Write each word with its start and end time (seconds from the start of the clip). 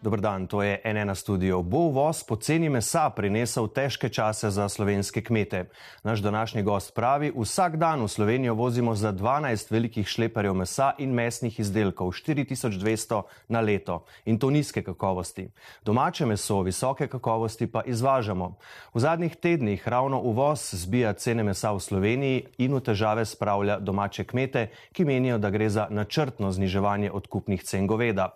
Dobr 0.00 0.20
dan, 0.20 0.46
to 0.46 0.62
je 0.62 0.80
NN 0.84 1.14
studio. 1.14 1.62
Bo 1.62 1.78
uvoz 1.92 2.22
poceni 2.24 2.70
mesa 2.72 3.10
prinesel 3.12 3.66
težke 3.68 4.08
čase 4.08 4.48
za 4.50 4.64
slovenske 4.68 5.20
kmete. 5.20 5.68
Naš 6.02 6.24
današnji 6.24 6.62
gost 6.62 6.94
pravi, 6.94 7.28
vsak 7.36 7.76
dan 7.76 8.00
v 8.00 8.08
Slovenijo 8.08 8.54
vozimo 8.54 8.94
za 8.94 9.12
12 9.12 9.72
velikih 9.72 10.08
šleperjev 10.08 10.54
mesa 10.54 10.94
in 10.98 11.12
mesnih 11.12 11.60
izdelkov, 11.60 12.16
4200 12.16 13.22
na 13.48 13.60
leto 13.60 14.04
in 14.24 14.38
to 14.38 14.50
nizke 14.50 14.82
kakovosti. 14.82 15.50
Domače 15.84 16.26
meso 16.26 16.62
visoke 16.62 17.08
kakovosti 17.08 17.66
pa 17.66 17.82
izvažamo. 17.84 18.56
V 18.94 19.00
zadnjih 19.00 19.36
tednih 19.36 19.88
ravno 19.88 20.20
uvoz 20.20 20.70
zbija 20.72 21.12
cene 21.12 21.42
mesa 21.42 21.72
v 21.76 21.80
Sloveniji 21.80 22.46
in 22.58 22.72
v 22.74 22.80
težave 22.80 23.24
spravlja 23.24 23.76
domače 23.78 24.24
kmete, 24.24 24.70
ki 24.92 25.04
menijo, 25.04 25.38
da 25.38 25.50
gre 25.50 25.68
za 25.68 25.88
načrtno 25.90 26.52
zniževanje 26.52 27.12
odkupnih 27.12 27.62
cen 27.62 27.86
goveda. 27.86 28.32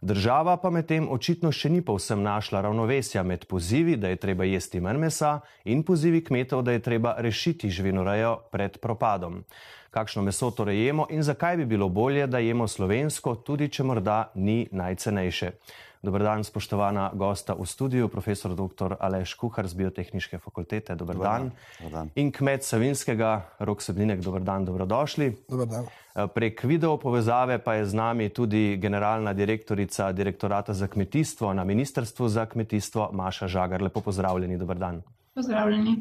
Država 0.00 0.56
pa 0.56 0.70
medtem 0.70 1.08
očitno 1.12 1.50
še 1.52 1.68
ni 1.68 1.82
povsem 1.84 2.22
našla 2.24 2.62
ravnovesja 2.64 3.20
med 3.22 3.44
pozivi, 3.44 3.98
da 4.00 4.08
je 4.08 4.16
treba 4.16 4.46
jesti 4.48 4.80
manj 4.80 4.96
mesa 4.96 5.40
in 5.64 5.82
pozivi 5.84 6.22
kmetov, 6.24 6.62
da 6.64 6.72
je 6.72 6.80
treba 6.80 7.14
rešiti 7.18 7.68
živinorejo 7.68 8.38
pred 8.50 8.78
propadom. 8.80 9.42
Kakšno 9.90 10.22
meso 10.22 10.50
torej 10.56 10.80
jemo 10.86 11.06
in 11.10 11.22
zakaj 11.22 11.56
bi 11.56 11.66
bilo 11.66 11.88
bolje, 11.88 12.26
da 12.26 12.38
jemo 12.38 12.68
slovensko, 12.68 13.34
tudi 13.44 13.68
če 13.68 13.84
morda 13.84 14.30
ni 14.34 14.68
najcenejše. 14.72 15.52
Dobr 16.00 16.22
dan, 16.24 16.40
spoštovana 16.40 17.10
gosta 17.12 17.52
v 17.52 17.66
studiu, 17.68 18.08
profesor 18.08 18.56
dr. 18.56 18.96
Aleš 18.96 19.34
Kuhar 19.36 19.68
z 19.68 19.76
Biotehničke 19.76 20.38
fakultete. 20.40 20.96
Dobr, 20.96 21.12
dobr 21.12 21.24
dan. 21.24 21.50
dan. 21.76 21.90
dan. 21.92 22.10
In 22.16 22.32
kmet 22.32 22.64
Savinskega, 22.64 23.52
Rok 23.60 23.84
Sebninek, 23.84 24.24
dobr 24.24 24.40
dan, 24.40 24.64
dobrodošli. 24.64 25.44
Dobr 25.44 25.68
dan. 25.68 25.84
Eh, 25.84 26.24
prek 26.24 26.64
video 26.64 26.96
povezave 26.96 27.60
pa 27.60 27.76
je 27.76 27.84
z 27.84 27.94
nami 27.94 28.32
tudi 28.32 28.80
generalna 28.80 29.36
direktorica 29.36 30.12
direktorata 30.12 30.72
za 30.72 30.88
kmetijstvo 30.88 31.52
na 31.52 31.64
Ministrstvu 31.64 32.28
za 32.28 32.46
kmetijstvo 32.46 33.10
Maša 33.12 33.46
Žagar. 33.46 33.82
Lepo 33.82 34.00
pozdravljeni, 34.00 34.56
dobr 34.56 34.80
dan. 34.80 35.02
Pozdravljeni. 35.34 36.00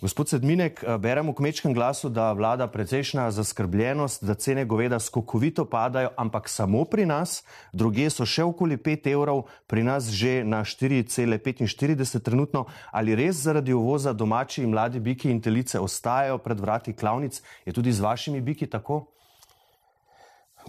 Gospod 0.00 0.28
Sedminek, 0.28 0.84
eh, 0.84 0.98
beremo 0.98 1.32
v 1.32 1.34
kmečkem 1.34 1.74
glasu, 1.74 2.08
da 2.08 2.32
vlada 2.32 2.66
precejšna 2.68 3.30
zaskrbljenost, 3.30 4.24
da 4.24 4.34
cene 4.34 4.64
goveda 4.64 5.00
skokovito 5.00 5.64
padajo, 5.64 6.10
ampak 6.16 6.48
samo 6.48 6.84
pri 6.84 7.06
nas, 7.06 7.42
druge 7.72 8.10
so 8.10 8.26
še 8.26 8.44
okoli 8.44 8.76
5 8.76 9.08
evrov, 9.08 9.46
pri 9.66 9.82
nas 9.82 10.12
že 10.12 10.44
na 10.44 10.64
4,45 10.64 12.20
trenutno. 12.20 12.66
Ali 12.92 13.16
res 13.16 13.40
zaradi 13.40 13.72
uvoza 13.72 14.12
domači 14.12 14.62
in 14.62 14.70
mladi 14.70 15.00
biki 15.00 15.30
in 15.30 15.40
telice 15.40 15.80
ostajajo 15.80 16.38
pred 16.38 16.60
vrati 16.60 16.92
klavnic? 16.92 17.40
Je 17.64 17.72
tudi 17.72 17.92
z 17.92 18.00
vašimi 18.00 18.40
biki 18.40 18.66
tako? 18.66 19.06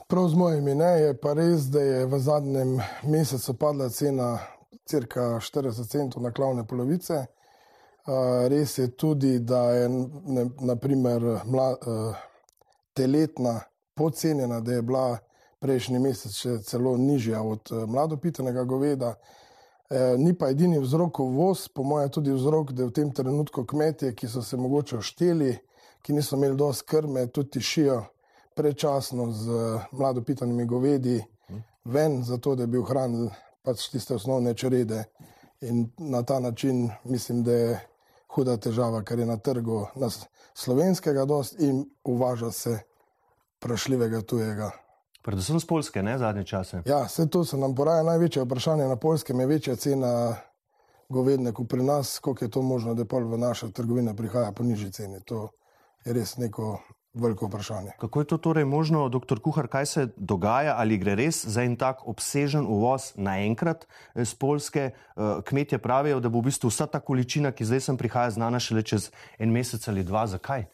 Prav 0.08 0.30
z 0.30 0.36
mojimi 0.36 0.76
ne, 0.76 1.02
je 1.02 1.18
pa 1.20 1.34
res, 1.34 1.68
da 1.68 1.82
je 1.82 2.06
v 2.06 2.20
zadnjem 2.20 2.80
mesecu 3.04 3.54
padla 3.60 3.90
cena 3.90 4.40
cirka 4.86 5.36
40 5.44 5.84
centov 5.84 6.24
na 6.24 6.32
klavne 6.32 6.64
polovice. 6.64 7.28
Res 8.48 8.78
je 8.78 8.88
tudi, 8.88 9.40
da 9.40 9.72
je 9.72 9.90
ne, 9.90 10.46
naprimer, 10.64 11.22
mla, 11.46 11.76
teletna 12.94 13.60
podcenjena, 13.96 14.60
da 14.60 14.74
je 14.74 14.82
bila 14.82 15.18
prejšnji 15.60 16.00
mesec 16.00 16.38
še 16.38 16.58
celo 16.64 16.96
nižja 16.98 17.42
od 17.42 17.72
mladopitenega 17.88 18.64
goveda. 18.64 19.16
Ni 20.18 20.34
pa 20.38 20.52
edini 20.52 20.80
vzrok 20.80 21.20
uvoz, 21.20 21.68
po 21.74 21.84
mojem, 21.84 22.10
tudi 22.12 22.34
vzrok, 22.36 22.72
da 22.76 22.88
v 22.88 22.96
tem 22.96 23.12
trenutku 23.12 23.66
kmetje, 23.66 24.14
ki 24.16 24.28
so 24.28 24.44
se 24.44 24.58
mogoče 24.60 24.98
ošteli, 24.98 25.54
ki 26.04 26.14
niso 26.14 26.36
imeli 26.38 26.56
dosti 26.60 26.88
krme, 26.88 27.26
tudi 27.28 27.58
tišijo 27.58 28.02
prečasno 28.56 29.32
z 29.32 29.60
mladopitanimi 29.92 30.66
govedi 30.66 31.20
ven, 31.86 32.24
zato 32.24 32.56
da 32.56 32.66
bi 32.66 32.78
ohranili 32.78 33.30
pač 33.64 33.90
tiste 33.92 34.16
osnovne 34.16 34.54
črede. 34.54 35.04
In 35.62 35.88
na 35.98 36.24
ta 36.24 36.40
način 36.40 36.90
mislim, 37.04 37.44
da 37.44 37.52
je 37.52 37.80
huda 38.34 38.58
težava, 38.58 39.04
ker 39.04 39.20
je 39.20 39.26
na 39.26 39.38
trgu 39.38 39.86
nas 39.96 40.26
slovenskega 40.58 41.26
dost 41.26 41.60
in 41.60 41.86
uvaža 42.04 42.52
se 42.52 42.80
prašljivega 43.60 44.22
tujega. 44.22 44.72
Predvsem 45.22 45.60
z 45.60 45.66
Polske, 45.68 46.04
ne 46.04 46.18
zadnje 46.18 46.44
čase. 46.44 46.82
Ja, 46.86 47.04
vse 47.04 47.28
to 47.30 47.44
se 47.46 47.58
nam 47.58 47.76
poraja 47.76 48.04
največje 48.04 48.44
vprašanje 48.44 48.88
na 48.88 48.96
Polskem, 48.96 49.40
je 49.40 49.48
večja 49.48 49.76
cena 49.76 50.36
govedne 51.10 51.52
kot 51.54 51.70
pri 51.70 51.84
nas, 51.84 52.20
koliko 52.20 52.46
je 52.46 52.52
to 52.52 52.62
možno, 52.62 52.94
da 52.94 53.06
pol 53.06 53.28
v 53.28 53.38
naše 53.38 53.72
trgovine 53.72 54.16
prihaja 54.16 54.52
po 54.52 54.64
nižji 54.64 54.92
ceni. 54.92 55.20
To 55.26 55.50
je 56.06 56.14
res 56.14 56.38
neko 56.38 56.78
veliko 57.22 57.48
vprašanje. 57.48 57.96
Kako 58.00 58.22
je 58.22 58.28
to 58.28 58.38
torej 58.38 58.66
možno, 58.66 59.10
doktor 59.10 59.40
Kuhar, 59.40 59.68
kaj 59.68 59.86
se 59.86 60.08
dogaja, 60.18 60.76
ali 60.78 60.98
gre 60.98 61.16
res 61.16 61.44
za 61.46 61.64
en 61.64 61.76
tak 61.76 62.06
obsežen 62.08 62.66
uvoz 62.66 63.14
naenkrat 63.16 63.88
z 64.16 64.34
Polske? 64.34 64.92
Eh, 64.92 65.42
kmetje 65.46 65.78
pravijo, 65.78 66.20
da 66.20 66.30
bo 66.30 66.40
v 66.40 66.52
bistvu 66.52 66.70
vsa 66.70 66.88
ta 66.88 67.00
količina, 67.00 67.52
ki 67.52 67.66
zdaj 67.66 67.86
sem 67.90 67.98
prihaja, 67.98 68.38
znana 68.38 68.60
šele 68.60 68.84
čez 68.84 69.12
en 69.40 69.52
mesec 69.52 69.88
ali 69.88 70.04
dva. 70.04 70.28
Zakaj? 70.28 70.68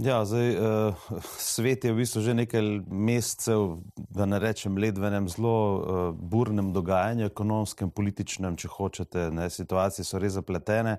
Ja, 0.00 0.24
zdaj, 0.24 0.56
uh, 0.56 0.94
svet 1.36 1.84
je 1.84 1.92
v 1.92 2.00
bistvu 2.00 2.22
že 2.24 2.32
nekaj 2.32 2.88
mesecev, 2.88 3.84
da 4.08 4.24
ne 4.24 4.38
rečem 4.40 4.78
let, 4.80 4.96
v 4.96 5.04
enem 5.04 5.28
zelo 5.28 5.52
uh, 5.52 5.82
burnem 6.16 6.72
dogajanju, 6.72 7.28
ekonomskem, 7.28 7.90
političnem, 7.92 8.56
če 8.56 8.70
hočete. 8.72 9.28
Ne, 9.28 9.50
situacije 9.52 10.06
so 10.08 10.16
res 10.16 10.38
zapletene. 10.38 10.96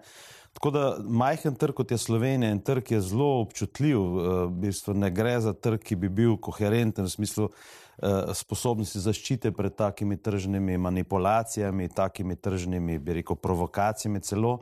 Tako 0.54 0.72
da 0.72 0.98
majhen 1.00 1.56
trg 1.56 1.76
kot 1.76 1.92
je 1.92 1.98
Slovenija 1.98 2.52
in 2.52 2.60
trg 2.60 2.92
je 2.92 3.02
zelo 3.02 3.42
občutljiv. 3.42 4.00
Uh, 4.00 4.24
v 4.46 4.50
bistvu 4.66 4.94
ne 4.94 5.12
gre 5.12 5.40
za 5.42 5.54
trg, 5.54 5.80
ki 5.84 5.96
bi 5.96 6.10
bil 6.10 6.38
koherenten 6.38 7.08
v 7.08 7.14
smislu 7.14 7.48
uh, 7.48 8.34
sposobnosti 8.36 9.00
zaščite 9.00 9.52
pred 9.56 9.76
takimi 9.76 10.18
tržnimi 10.18 10.78
manipulacijami, 10.78 11.90
takimi 11.90 12.36
tržnimi, 12.36 13.00
bi 13.00 13.22
rekel, 13.22 13.36
provokacijami 13.36 14.22
celo. 14.22 14.60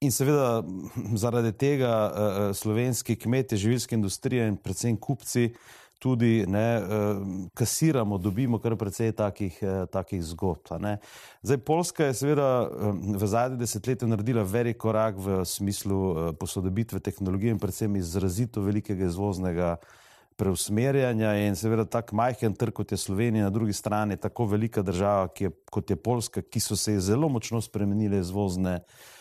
In 0.00 0.12
seveda 0.14 0.62
zaradi 1.18 1.52
tega 1.58 1.92
uh, 2.06 2.38
slovenski 2.54 3.16
kmetje, 3.16 3.58
živilska 3.58 3.96
industrija 3.96 4.46
in 4.46 4.56
predvsem 4.56 4.96
kupci 4.96 5.52
tudi 5.98 6.44
ne, 6.46 6.78
uh, 6.78 7.22
kasiramo, 7.54 8.18
dobimo 8.18 8.58
kar 8.58 8.76
precej 8.76 9.12
takih, 9.12 9.58
uh, 9.62 9.84
takih 9.90 10.22
zgodb. 10.22 10.70
Zdaj, 11.42 11.58
Poljska 11.58 12.08
je 12.08 12.14
seveda 12.14 12.48
v 13.18 13.26
zadnjih 13.26 13.60
desetletjih 13.60 14.10
naredila 14.10 14.42
velik 14.42 14.78
korak 14.78 15.18
v 15.18 15.42
smislu 15.44 15.98
uh, 15.98 16.30
posodobitve 16.38 17.00
tehnologije 17.00 17.56
in 17.56 17.58
predvsem 17.58 17.96
izrazito 17.96 18.62
velikega 18.62 19.10
izvoznega 19.10 19.76
preusmerjanja 20.38 21.34
in 21.42 21.56
seveda 21.58 21.84
tak 21.84 22.12
majhen 22.12 22.54
trg, 22.54 22.72
kot 22.72 22.92
je 22.94 22.98
Slovenija, 22.98 23.48
na 23.48 23.50
drugi 23.50 23.72
strani 23.72 24.16
tako 24.16 24.46
velika 24.46 24.82
država, 24.82 25.28
je, 25.38 25.50
kot 25.70 25.90
je 25.90 25.96
Poljska, 25.96 26.42
ki 26.42 26.60
so 26.60 26.76
se 26.76 27.00
zelo 27.00 27.28
močno 27.28 27.60
spremenile 27.60 28.20
izvozne 28.22 28.80
Eh, 28.80 29.17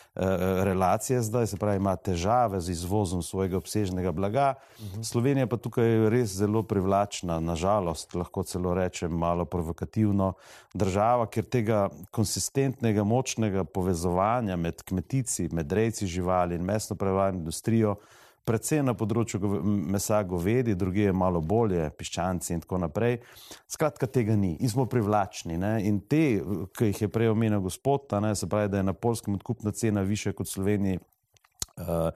relacije 0.64 1.22
zdaj, 1.22 1.48
se 1.48 1.58
pravi, 1.58 1.78
ima 1.78 1.96
težave 1.96 2.62
z 2.62 2.70
izvozom 2.70 3.22
svojega 3.24 3.58
obsežnega 3.58 4.12
blaga. 4.12 4.54
-huh. 4.80 5.04
Slovenija 5.04 5.48
pa 5.48 5.58
tukaj 5.58 5.86
je 5.86 6.10
res 6.10 6.30
zelo 6.30 6.64
privlačna, 6.64 7.40
nažalost, 7.40 8.16
lahko 8.16 8.44
celo 8.44 8.74
rečem, 8.74 9.12
malo 9.12 9.46
provokativno 9.46 10.34
država, 10.74 11.26
ker 11.26 11.46
tega 11.46 11.90
konsistentnega, 12.12 13.04
močnega 13.04 13.64
povezovanja 13.64 14.56
med 14.56 14.84
kmetici, 14.84 15.50
med 15.52 15.72
rejci 15.72 16.08
živali 16.08 16.56
in 16.56 16.62
mesno 16.62 16.96
prevarno 16.96 17.40
industrijo 17.40 17.96
predvsem 18.48 18.86
na 18.88 18.96
področju 18.98 19.42
mesa 19.64 20.22
govedi, 20.24 20.76
druge 20.80 21.08
je 21.10 21.16
malo 21.16 21.42
bolje, 21.44 21.90
piščanci 22.00 22.56
in 22.56 22.64
tako 22.64 22.82
naprej. 22.86 23.20
Skratka, 23.68 24.08
tega 24.08 24.38
ni 24.40 24.56
in 24.60 24.72
smo 24.72 24.88
privlačni. 24.90 25.60
Ne? 25.60 25.76
In 25.90 26.00
te, 26.10 26.24
ki 26.78 26.92
jih 26.92 27.06
je 27.06 27.12
prej 27.12 27.34
omenil 27.34 27.64
gospod, 27.66 28.08
ne, 28.24 28.34
se 28.36 28.50
pravi, 28.50 28.72
da 28.72 28.82
je 28.82 28.90
na 28.90 28.96
polskem 28.96 29.38
odkupna 29.38 29.76
cena 29.76 30.06
više 30.08 30.34
kot 30.34 30.48
v 30.48 30.56
Sloveniji. 30.56 31.06
Uh, 31.78 32.10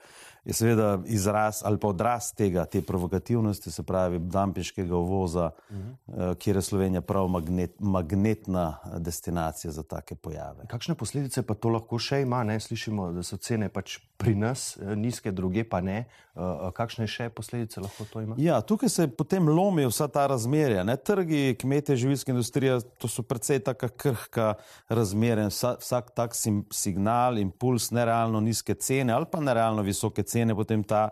je 0.44 0.56
seveda 0.58 0.98
izraz 1.06 1.60
ali 1.62 1.78
pa 1.78 1.88
odraz 1.88 2.32
tega, 2.34 2.64
te 2.66 2.80
provokativnosti, 2.82 3.70
se 3.70 3.82
pravi, 3.86 4.18
dampinškega 4.18 4.96
uvoza, 4.96 5.50
uh 5.70 5.76
-huh. 5.76 6.30
uh, 6.30 6.36
kjer 6.36 6.56
je 6.56 6.62
Slovenija 6.62 7.00
prav 7.00 7.28
magnet, 7.28 7.76
magnetna 7.78 8.78
destinacija 8.98 9.70
za 9.70 9.82
take 9.82 10.14
pojave. 10.14 10.66
Kakšne 10.66 10.94
posledice 10.94 11.42
pa 11.42 11.54
to 11.54 11.68
lahko 11.68 11.98
še 11.98 12.20
ima? 12.20 12.42
Ne? 12.44 12.60
Slišimo, 12.60 13.12
da 13.12 13.22
so 13.22 13.36
cene 13.36 13.68
pač 13.68 13.98
pri 14.22 14.34
nas 14.38 14.76
eh, 14.76 14.94
nizke, 14.96 15.32
druge 15.34 15.64
pa 15.68 15.82
ne. 15.82 16.04
Uh, 16.32 16.70
kakšne 16.72 17.04
še 17.10 17.26
posledice 17.28 17.82
lahko 17.84 18.06
to 18.08 18.22
ima? 18.24 18.38
Ja, 18.40 18.62
tukaj 18.64 18.88
se 18.88 19.04
potem 19.12 19.50
lomi 19.52 19.84
vsa 19.84 20.06
ta 20.08 20.24
razmerja. 20.30 20.80
Ne? 20.88 20.94
Trgi, 20.96 21.58
kmete, 21.60 21.96
živilska 22.00 22.32
industrija, 22.32 22.78
to 23.02 23.10
so 23.10 23.20
precej 23.26 23.60
taka 23.66 23.90
krhka 23.90 24.54
razmerja. 24.88 25.50
Vsa, 25.52 25.74
vsak 25.82 26.14
tak 26.16 26.38
sim, 26.38 26.62
signal, 26.72 27.36
impuls, 27.42 27.90
nerealno 27.92 28.40
nizke 28.40 28.78
cene 28.80 29.12
ali 29.12 29.28
pa 29.28 29.42
nerealno 29.44 29.84
visoke 29.84 30.24
cene 30.24 30.56
potem 30.56 30.80
ta 30.86 31.10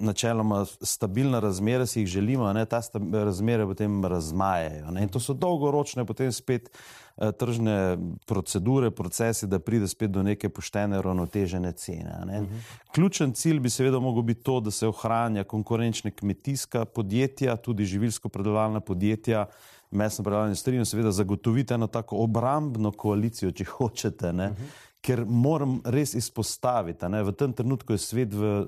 načeloma 0.00 0.64
stabilna 0.80 1.40
razmera, 1.40 1.86
si 1.86 2.00
jih 2.00 2.06
želimo, 2.06 2.52
ne, 2.52 2.64
ta 2.66 2.80
razmere 3.12 3.66
potem 3.66 4.04
razmajajo. 4.04 4.90
Ne, 4.90 5.02
in 5.02 5.08
to 5.08 5.20
so 5.20 5.34
dolgoročne, 5.34 6.04
potem 6.04 6.32
spet 6.32 6.68
uh, 7.16 7.30
tržne 7.38 7.98
procedure, 8.26 8.90
procesi, 8.90 9.46
da 9.46 9.58
pride 9.58 9.88
spet 9.88 10.10
do 10.10 10.22
neke 10.22 10.48
poštene, 10.48 11.02
ravnotežene 11.02 11.72
cene. 11.72 12.14
Uh 12.24 12.28
-huh. 12.28 12.46
Ključen 12.92 13.32
cilj 13.32 13.60
bi 13.60 13.70
seveda 13.70 14.00
mogel 14.00 14.22
biti 14.22 14.42
to, 14.42 14.60
da 14.60 14.70
se 14.70 14.86
ohranja 14.86 15.44
konkurenčne 15.44 16.10
kmetijska 16.10 16.84
podjetja, 16.84 17.56
tudi 17.56 17.84
živilsko 17.84 18.28
predelovalna 18.28 18.80
podjetja, 18.80 19.46
mesno 19.90 20.24
predelovalna 20.24 20.50
industrija 20.50 20.78
in 20.78 20.86
seveda 20.86 21.10
zagotoviti 21.12 21.74
eno 21.74 21.86
tako 21.86 22.16
obrambno 22.16 22.90
koalicijo, 22.90 23.50
če 23.50 23.64
hočete. 23.64 24.32
Ne, 24.32 24.50
uh 24.50 24.56
-huh 24.56 24.91
ker 25.02 25.24
moram 25.26 25.80
res 25.84 26.14
izpostaviti, 26.14 27.08
da 27.10 27.22
v 27.22 27.34
tem 27.34 27.52
trenutku 27.52 27.96
je 27.96 27.98
svet 27.98 28.34
v 28.34 28.62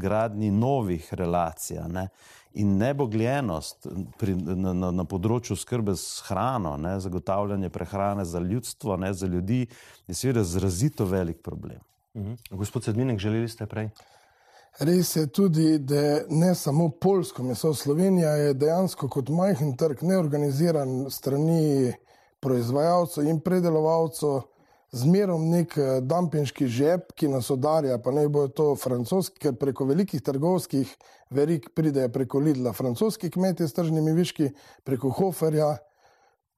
gradni 0.00 0.50
novih 0.50 1.08
relacij 1.12 1.82
ne, 1.92 2.08
in 2.56 2.78
nebogljenost 2.80 3.86
pri, 4.16 4.34
na, 4.34 4.72
na, 4.72 4.90
na 4.90 5.04
področju 5.04 5.58
skrbe 5.60 5.92
s 5.96 6.24
hrano, 6.30 6.76
ne, 6.80 6.94
zagotavljanje 7.04 7.68
prehrane 7.72 8.24
za 8.24 8.40
ljudstvo, 8.40 8.96
ne, 8.96 9.12
za 9.12 9.28
ljudi, 9.28 9.66
je 10.08 10.16
seveda 10.16 10.40
izrazito 10.46 11.04
velik 11.04 11.42
problem. 11.44 11.82
Mhm. 12.16 12.40
Gospod 12.56 12.88
Sedminek, 12.88 13.20
želeli 13.20 13.48
ste 13.48 13.68
prej? 13.68 13.90
Res 14.80 15.16
je 15.16 15.26
tudi, 15.26 15.78
da 15.78 16.24
ne 16.28 16.54
samo 16.54 16.88
polsko 17.00 17.42
meso, 17.44 17.74
Slovenija 17.74 18.30
je 18.40 18.54
dejansko 18.54 19.08
kot 19.08 19.28
majhen 19.32 19.76
trg 19.76 20.02
neorganiziran 20.04 21.10
strani 21.10 21.92
proizvajalcev 22.40 23.28
in 23.28 23.40
predelovalcev 23.40 24.42
zmerom 24.92 25.48
nek 25.50 25.76
eh, 25.78 25.98
dampinški 26.02 26.68
žep, 26.68 27.12
ki 27.16 27.30
nas 27.32 27.50
odarja, 27.50 27.98
pa 28.02 28.12
ne 28.14 28.26
bo 28.28 28.46
to 28.48 28.74
francoski, 28.78 29.38
ker 29.46 29.56
preko 29.58 29.86
velikih 29.88 30.22
trgovskih 30.22 30.92
verik 31.30 31.70
pridejo 31.74 32.08
preko 32.14 32.38
Lidla, 32.38 32.72
francoski 32.72 33.30
kmetje 33.30 33.68
s 33.68 33.74
tržnimi 33.74 34.14
viški, 34.14 34.52
preko 34.84 35.10
Hoferja, 35.10 35.76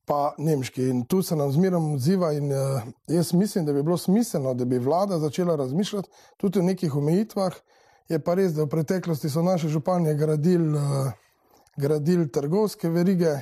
pa 0.08 0.34
nemški. 0.38 0.88
In 0.88 1.04
tu 1.04 1.22
se 1.22 1.36
nam 1.36 1.52
zmerom 1.52 1.94
odziva 1.94 2.32
in 2.32 2.52
uh, 2.52 2.82
jaz 3.08 3.32
mislim, 3.32 3.66
da 3.66 3.72
bi 3.72 3.82
bilo 3.82 3.96
smiselno, 3.96 4.54
da 4.54 4.64
bi 4.64 4.78
vlada 4.78 5.18
začela 5.18 5.56
razmišljati 5.56 6.08
tudi 6.36 6.58
o 6.58 6.62
nekih 6.62 6.96
omejitvah. 6.96 7.56
Je 8.08 8.18
pa 8.18 8.34
res, 8.34 8.54
da 8.56 8.64
v 8.64 8.72
preteklosti 8.72 9.28
so 9.28 9.42
naše 9.44 9.68
županje 9.68 10.14
gradili 10.16 10.76
uh, 10.76 11.12
gradil 11.78 12.26
trgovske 12.28 12.88
verige, 12.90 13.36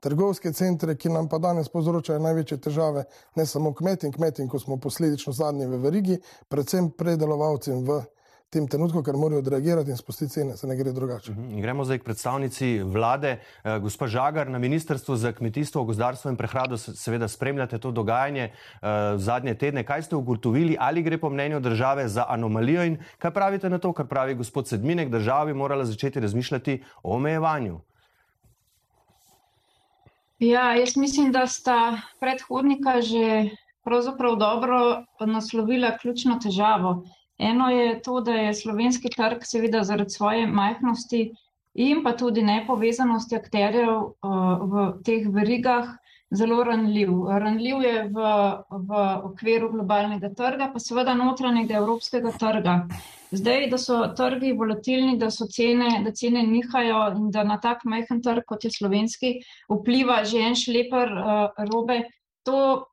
trgovske 0.00 0.52
centre, 0.52 0.96
ki 0.96 1.08
nam 1.08 1.28
pa 1.28 1.38
danes 1.38 1.68
povzročajo 1.68 2.18
največje 2.18 2.60
težave, 2.60 3.04
ne 3.36 3.46
samo 3.46 3.74
kmetim, 3.74 4.12
kmetim, 4.12 4.48
ko 4.48 4.58
smo 4.58 4.80
posledično 4.80 5.32
zadnji 5.32 5.66
v 5.66 5.82
verigi, 5.82 6.18
predvsem 6.48 6.90
predelovalcem 6.96 7.84
v 7.84 8.00
tem 8.50 8.66
trenutku, 8.66 9.02
ker 9.06 9.14
morajo 9.14 9.44
odreagirati 9.44 9.92
in 9.94 9.98
spustiti 9.98 10.32
cene, 10.32 10.56
se 10.58 10.66
ne 10.66 10.74
gre 10.76 10.92
drugače. 10.92 11.32
Mhm. 11.32 11.60
Gremo 11.62 11.84
zdaj 11.86 11.98
k 11.98 12.04
predstavnici 12.04 12.70
vlade. 12.82 13.36
Eh, 13.38 13.78
gospa 13.78 14.08
Žagar, 14.10 14.50
na 14.50 14.58
Ministrstvu 14.58 15.16
za 15.16 15.32
kmetijstvo, 15.32 15.84
gozdarstvo 15.84 16.30
in 16.30 16.36
prehrado 16.36 16.78
seveda 16.78 17.28
spremljate 17.28 17.78
to 17.78 17.90
dogajanje 17.90 18.50
eh, 18.50 18.88
zadnje 19.16 19.54
tedne. 19.54 19.84
Kaj 19.86 20.02
ste 20.02 20.16
ugotovili, 20.16 20.76
ali 20.80 21.02
gre 21.02 21.18
po 21.18 21.30
mnenju 21.30 21.60
države 21.60 22.08
za 22.08 22.24
anomalijo 22.28 22.84
in 22.84 22.98
kaj 23.18 23.30
pravite 23.30 23.70
na 23.70 23.78
to, 23.78 23.92
kar 23.92 24.06
pravi 24.06 24.34
gospod 24.34 24.68
Sedminek, 24.68 25.10
država 25.10 25.44
bi 25.44 25.54
morala 25.54 25.84
začeti 25.84 26.20
razmišljati 26.20 26.82
o 27.02 27.14
omejevanju? 27.16 27.78
Ja, 30.40 30.74
jaz 30.74 30.96
mislim, 30.96 31.32
da 31.32 31.46
sta 31.46 32.00
predhodnika 32.20 33.00
že 33.00 33.50
pravzaprav 33.84 34.36
dobro 34.36 35.04
naslovila 35.26 35.98
ključno 35.98 36.38
težavo. 36.42 37.04
Eno 37.38 37.68
je 37.70 38.02
to, 38.02 38.20
da 38.20 38.32
je 38.32 38.54
slovenski 38.54 39.08
trg, 39.16 39.44
seveda 39.44 39.82
zaradi 39.84 40.10
svoje 40.10 40.46
majhnosti 40.46 41.32
in 41.74 42.00
pa 42.04 42.16
tudi 42.16 42.42
nepovezanosti 42.42 43.36
akterjev 43.36 43.90
uh, 43.90 44.64
v 44.72 44.86
teh 45.04 45.28
verigah, 45.28 45.92
zelo 46.30 46.64
ranljiv. 46.64 47.10
Ranljiv 47.28 47.82
je 47.82 48.02
v, 48.08 48.26
v 48.70 49.00
okviru 49.30 49.70
globalnega 49.72 50.30
trga, 50.36 50.70
pa 50.72 50.78
seveda 50.82 51.14
notranjega 51.14 51.78
evropskega 51.80 52.32
trga. 52.38 52.76
Zdaj, 53.30 53.66
da 53.70 53.78
so 53.78 53.98
trgi 54.16 54.52
volatilni, 54.58 55.16
da 55.18 55.30
so 55.30 55.46
cene, 55.46 56.00
da 56.04 56.12
cene 56.14 56.42
nihajo 56.46 57.02
in 57.16 57.30
da 57.30 57.44
na 57.46 57.60
tak 57.62 57.84
majhen 57.84 58.22
trg, 58.22 58.46
kot 58.46 58.64
je 58.64 58.70
slovenski, 58.74 59.34
vpliva 59.70 60.24
že 60.24 60.42
en 60.50 60.58
šleper 60.58 61.12
uh, 61.14 61.66
robe, 61.70 62.00
to, 62.46 62.86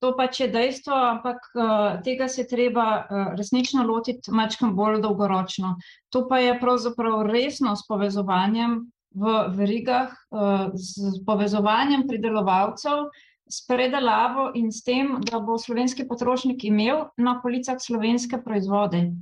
to 0.00 0.14
pač 0.16 0.40
je 0.40 0.48
dejstvo, 0.52 0.96
ampak 0.96 1.44
uh, 1.54 2.00
tega 2.04 2.28
se 2.28 2.46
treba 2.48 2.86
uh, 3.02 3.34
resnično 3.36 3.84
lotiti 3.88 4.32
mačkam 4.32 4.76
bolj 4.76 5.02
dolgoročno. 5.04 5.76
To 6.12 6.26
pa 6.28 6.40
je 6.40 6.58
pravzaprav 6.60 7.26
resno 7.28 7.76
s 7.76 7.86
povezovanjem 7.88 8.91
v 9.14 9.34
verigah 9.56 10.12
uh, 10.30 10.70
z 10.74 11.20
povezovanjem 11.26 12.06
pridelovalcev, 12.08 13.10
s 13.52 13.66
predelavo 13.66 14.50
in 14.54 14.72
s 14.72 14.82
tem, 14.82 15.18
da 15.20 15.40
bo 15.40 15.58
slovenski 15.58 16.06
potrošnik 16.08 16.64
imel 16.64 17.10
na 17.16 17.36
policah 17.42 17.76
slovenske 17.80 18.40
proizvode. 18.44 19.12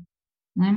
Ne? 0.55 0.75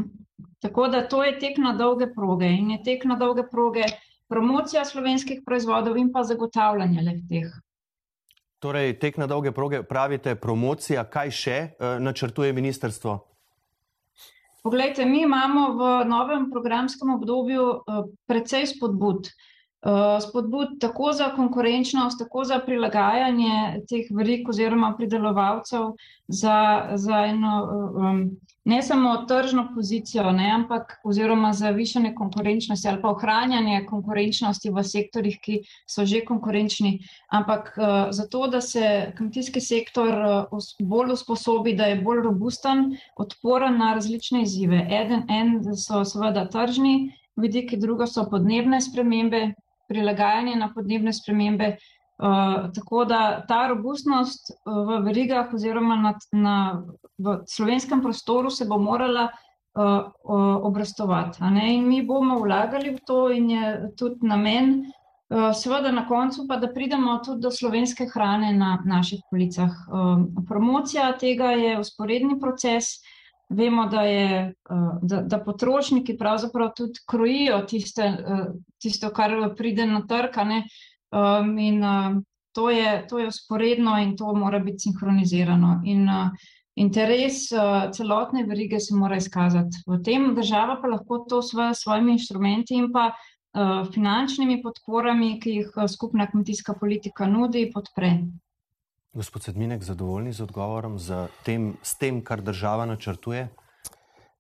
Tako 0.60 0.88
da 0.88 1.04
to 1.07 1.24
je 1.24 1.38
tek 1.39 1.57
na 1.57 1.74
dolge 1.77 2.07
proge 2.13 2.50
in 2.50 2.71
je 2.71 2.83
tek 2.83 3.06
na 3.06 3.15
dolge 3.15 3.44
proge 3.51 3.86
promocija 4.30 4.86
slovenskih 4.86 5.44
proizvodov 5.45 5.98
in 5.98 6.10
pa 6.12 6.24
zagotavljanje 6.24 7.01
le 7.01 7.13
teh. 7.30 7.51
Torej, 8.63 8.95
tek 9.00 9.18
na 9.18 9.27
dolge 9.27 9.51
proge 9.51 9.83
pravite 9.83 10.36
promocija, 10.36 11.04
kaj 11.04 11.31
še 11.31 11.57
uh, 11.60 12.00
načrtuje 12.00 12.54
ministrstvo? 12.54 13.32
Poglejte, 14.63 15.04
mi 15.06 15.25
imamo 15.27 15.75
v 15.75 15.81
novem 16.07 16.48
programskem 16.48 17.10
obdobju 17.19 17.63
uh, 17.68 18.06
precej 18.24 18.63
spodbud. 18.71 19.27
Uh, 19.83 20.21
spodbud 20.24 20.80
tako 20.80 21.12
za 21.13 21.25
konkurenčnost, 21.35 22.19
tako 22.19 22.44
za 22.44 22.59
prilagajanje 22.63 23.83
teh 23.89 24.07
verik 24.15 24.50
oziroma 24.50 24.94
pridelovalcev 24.97 25.89
za, 26.27 26.88
za 26.95 27.18
eno 27.27 27.56
um, 27.95 28.21
ne 28.65 28.81
samo 28.81 29.25
tržno 29.27 29.68
pozicijo, 29.75 30.31
ne, 30.31 30.51
ampak 30.51 31.01
oziroma 31.03 31.53
za 31.53 31.69
višanje 31.69 32.13
konkurenčnosti 32.15 32.88
ali 32.88 33.01
pa 33.01 33.09
ohranjanje 33.09 33.85
konkurenčnosti 33.89 34.69
v 34.71 34.83
sektorjih, 34.83 35.39
ki 35.44 35.57
so 35.88 36.06
že 36.06 36.21
konkurenčni, 36.25 37.00
ampak 37.27 37.74
uh, 37.77 38.07
zato, 38.12 38.47
da 38.47 38.62
se 38.62 39.12
kmetijski 39.18 39.62
sektor 39.62 40.15
uh, 40.51 40.63
bolj 40.79 41.12
usposobi, 41.18 41.75
da 41.75 41.91
je 41.91 42.00
bolj 42.01 42.24
robusten, 42.24 42.95
odporen 43.18 43.77
na 43.77 43.94
različne 43.94 44.41
izzive. 44.47 44.79
Eden 44.89 45.27
en 45.27 45.75
so 45.75 46.06
seveda 46.07 46.47
tržni 46.47 47.12
vidiki, 47.36 47.77
drugo 47.77 48.07
so 48.07 48.24
podnebne 48.29 48.81
spremembe, 48.81 49.53
prilagajanje 49.93 50.57
na 50.57 50.71
podnebne 50.73 51.13
spremembe. 51.13 51.75
Uh, 52.23 52.69
tako 52.75 53.05
da 53.09 53.43
ta 53.47 53.67
robustnost 53.67 54.51
uh, 54.53 54.75
v 54.87 54.99
verigah 55.07 55.53
oziroma 55.53 55.95
na, 55.97 56.11
na, 56.31 56.57
v 57.17 57.39
slovenskem 57.49 58.03
prostoru 58.03 58.51
se 58.53 58.67
bo 58.69 58.77
morala 58.77 59.27
uh, 59.27 59.83
uh, 59.83 60.65
obrestovati. 60.69 61.41
In 61.73 61.87
mi 61.87 62.03
bomo 62.05 62.37
vlagali 62.39 62.93
v 62.93 63.01
to 63.07 63.27
in 63.33 63.50
je 63.50 63.71
tudi 63.97 64.29
namen, 64.29 64.85
uh, 65.33 65.51
seveda 65.57 65.91
na 65.91 66.05
koncu 66.07 66.45
pa, 66.47 66.62
da 66.62 66.69
pridemo 66.73 67.17
tudi 67.25 67.41
do 67.41 67.51
slovenske 67.51 68.07
hrane 68.13 68.53
na 68.53 68.77
naših 68.85 69.25
policah. 69.31 69.73
Uh, 69.89 70.23
promocija 70.47 71.12
tega 71.17 71.51
je 71.57 71.79
usporedni 71.79 72.39
proces. 72.39 73.01
Vemo, 73.53 73.86
da, 73.86 74.01
je, 74.01 74.53
da, 75.01 75.22
da 75.22 75.38
potrošniki 75.43 76.17
pravzaprav 76.17 76.72
tudi 76.77 77.03
krojijo 77.10 77.60
tiste, 77.69 78.07
tisto, 78.81 79.12
kar 79.13 79.36
pride 79.57 79.86
na 79.86 80.01
trg, 80.10 80.39
Um, 81.13 81.57
in 81.60 81.83
to, 82.51 82.69
je, 82.69 83.07
to 83.10 83.19
je 83.19 83.27
usporedno 83.27 83.98
in 83.98 84.17
to 84.17 84.33
mora 84.33 84.60
biti 84.60 84.79
sinhronizirano. 84.79 85.81
In 85.86 86.10
interes 86.75 87.50
celotne 87.93 88.45
verige 88.45 88.79
se 88.79 88.95
mora 88.95 89.17
izkazati. 89.17 89.83
V 89.88 90.00
tem 90.03 90.33
država 90.36 90.79
pa 90.81 90.88
lahko 90.88 91.25
to 91.29 91.41
s 91.41 91.53
svojimi 91.83 92.12
inštrumenti 92.12 92.74
in 92.75 92.89
pa 92.91 93.12
finančnimi 93.93 94.62
podporami, 94.63 95.39
ki 95.39 95.51
jih 95.60 95.75
skupna 95.88 96.25
kmetijska 96.31 96.74
politika 96.79 97.27
nudi, 97.27 97.69
podpre. 97.74 98.15
Gospod 99.15 99.43
Sedminek, 99.43 99.84
zadovoljni 99.84 100.34
z 100.34 100.41
odgovorom, 100.41 101.00
z 101.00 101.27
tem, 101.46 101.77
s 101.84 101.96
tem, 101.96 102.24
kar 102.25 102.41
država 102.41 102.86
načrtuje? 102.86 103.48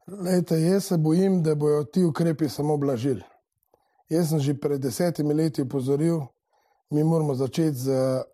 Lejte, 0.07 0.57
jaz 0.61 0.85
se 0.85 0.97
bojim, 0.97 1.43
da 1.43 1.53
bodo 1.55 1.83
ti 1.83 2.03
ukrepi 2.03 2.49
samo 2.49 2.77
blažili. 2.77 3.21
Jaz 4.09 4.29
sem 4.29 4.39
že 4.39 4.57
pred 4.57 4.81
desetimi 4.81 5.33
leti 5.33 5.61
upozoril, 5.61 6.25
mi 6.89 7.03
moramo 7.03 7.35
začeti 7.35 7.77
z 7.77 7.91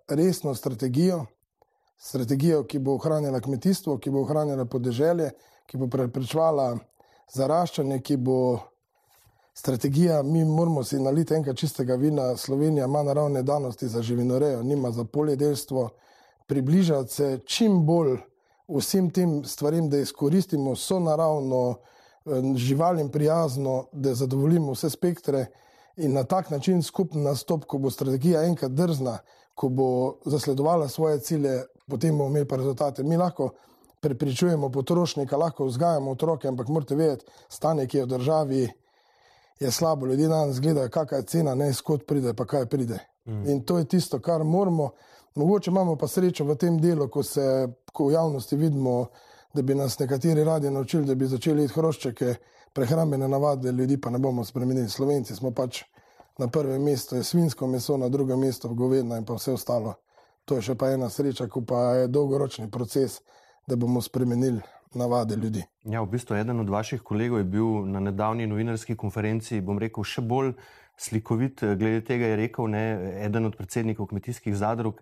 resno 0.07 0.55
strategijo, 0.55 1.25
strategijo, 1.97 2.63
ki 2.63 2.79
bo 2.79 2.95
ohranjala 2.95 3.41
kmetijstvo, 3.41 3.97
ki 3.97 4.09
bo 4.09 4.21
ohranjala 4.23 4.65
podeželje, 4.65 5.33
ki 5.67 5.77
bo 5.77 5.91
preprečevala 5.91 6.77
zaraščanje, 7.35 7.99
ki 7.99 8.17
bo 8.17 8.59
strategija, 9.53 10.23
mi 10.23 10.45
moramo 10.45 10.83
si 10.83 11.03
naliti 11.03 11.33
enkrat 11.33 11.57
čistega 11.57 11.95
vina, 11.95 12.37
Slovenija 12.37 12.85
ima 12.85 13.03
naravne 13.03 13.43
danosti 13.43 13.87
za 13.87 14.01
živinorejo, 14.01 14.63
nima 14.63 14.91
za 14.91 15.03
poljedelstvo, 15.03 15.89
približati 16.49 17.13
se 17.13 17.39
čim 17.45 17.85
bolj 17.85 18.17
vsem 18.67 19.09
tem 19.09 19.43
stvarem, 19.45 19.89
da 19.89 19.97
izkoristimo 19.97 20.75
so 20.75 20.99
naravno 20.99 21.75
živalim 22.55 23.09
prijazno, 23.09 23.85
da 23.91 24.13
zadovoljimo 24.13 24.71
vse 24.71 24.89
spektre 24.89 25.45
in 25.97 26.13
na 26.13 26.23
tak 26.23 26.49
način 26.49 26.83
skupni 26.83 27.21
nastop, 27.23 27.65
ko 27.65 27.77
bo 27.77 27.89
strategija 27.89 28.43
enkrat 28.43 28.71
drzna, 28.71 29.17
ko 29.55 29.69
bo 29.69 29.89
zasledovala 30.25 30.87
svoje 30.87 31.19
cilje, 31.19 31.63
potem 31.87 32.17
bomo 32.17 32.29
imeli 32.29 32.47
pa 32.47 32.55
rezultate. 32.55 33.03
Mi 33.03 33.17
lahko 33.17 33.49
prepričujemo 33.99 34.69
potrošnika, 34.69 35.37
lahko 35.37 35.65
vzgajamo 35.65 36.11
otroke, 36.11 36.47
ampak 36.47 36.67
morate 36.67 36.95
vedeti, 36.95 37.25
stanje, 37.49 37.87
ki 37.87 37.97
je 37.97 38.03
v 38.03 38.07
državi, 38.07 38.69
je 39.59 39.71
slabo. 39.71 40.05
Ljudje 40.05 40.27
danes 40.27 40.59
gledajo, 40.59 40.89
kakšna 40.89 41.17
je 41.17 41.23
cena, 41.23 41.55
ne 41.55 41.73
skot 41.73 42.07
pride, 42.07 42.33
pa 42.33 42.45
kaj 42.45 42.65
pride. 42.65 42.99
Mm. 43.25 43.49
In 43.49 43.61
to 43.65 43.77
je 43.77 43.85
tisto, 43.85 44.19
kar 44.19 44.43
moramo. 44.43 44.89
Mogoče 45.35 45.71
imamo 45.71 45.95
pa 45.95 46.07
srečo 46.07 46.43
v 46.45 46.55
tem 46.55 46.79
delu, 46.81 47.07
ko 47.09 47.23
se 47.23 47.67
ko 47.93 48.07
v 48.07 48.13
javnosti 48.13 48.55
vidimo, 48.55 49.07
da 49.53 49.61
bi 49.61 49.75
nas 49.75 49.99
nekateri 49.99 50.43
radi 50.43 50.69
naučili, 50.69 51.05
da 51.05 51.15
bi 51.15 51.25
začeli 51.25 51.63
iti 51.63 51.73
hroščeke, 51.73 52.35
prehrambene 52.73 53.27
navade, 53.27 53.71
ljudi 53.71 53.97
pa 54.01 54.09
ne 54.09 54.19
bomo 54.19 54.45
spremenili. 54.45 54.89
Slovenci 54.89 55.35
smo 55.35 55.51
pač 55.51 55.83
na 56.37 56.47
prvem 56.47 56.83
mestu, 56.83 57.15
je 57.15 57.23
svinsko 57.23 57.67
meso, 57.67 57.97
na 57.97 58.09
drugem 58.09 58.39
mestu 58.39 58.73
govedna 58.75 59.17
in 59.17 59.25
pa 59.25 59.33
vse 59.33 59.53
ostalo. 59.53 59.95
To 60.45 60.55
je 60.55 60.61
še 60.61 60.75
pa 60.75 60.93
ena 60.93 61.09
sreča, 61.09 61.47
ko 61.47 61.61
pa 61.61 61.81
je 62.01 62.07
dolgoročni 62.07 62.69
proces, 62.71 63.21
da 63.67 63.75
bomo 63.75 64.01
spremenili 64.01 64.61
navade 64.93 65.35
ljudi. 65.35 65.63
Ja, 65.83 66.01
v 66.01 66.09
bistvu 66.09 66.35
eden 66.35 66.59
od 66.59 66.69
vaših 66.69 67.01
kolegov 67.01 67.37
je 67.37 67.43
bil 67.43 67.85
na 67.85 67.99
nedavni 67.99 68.47
novinarski 68.47 68.95
konferenci, 68.95 69.61
bom 69.61 69.79
rekel, 69.79 70.03
še 70.03 70.21
bolj 70.21 70.53
slikovit. 70.97 71.61
Glede 71.61 72.01
tega 72.05 72.33
je 72.33 72.39
rekel 72.43 72.67
ne, 72.67 72.83
eden 73.25 73.45
od 73.45 73.57
predsednikov 73.57 74.09
kmetijskih 74.09 74.55
zadrug, 74.55 75.01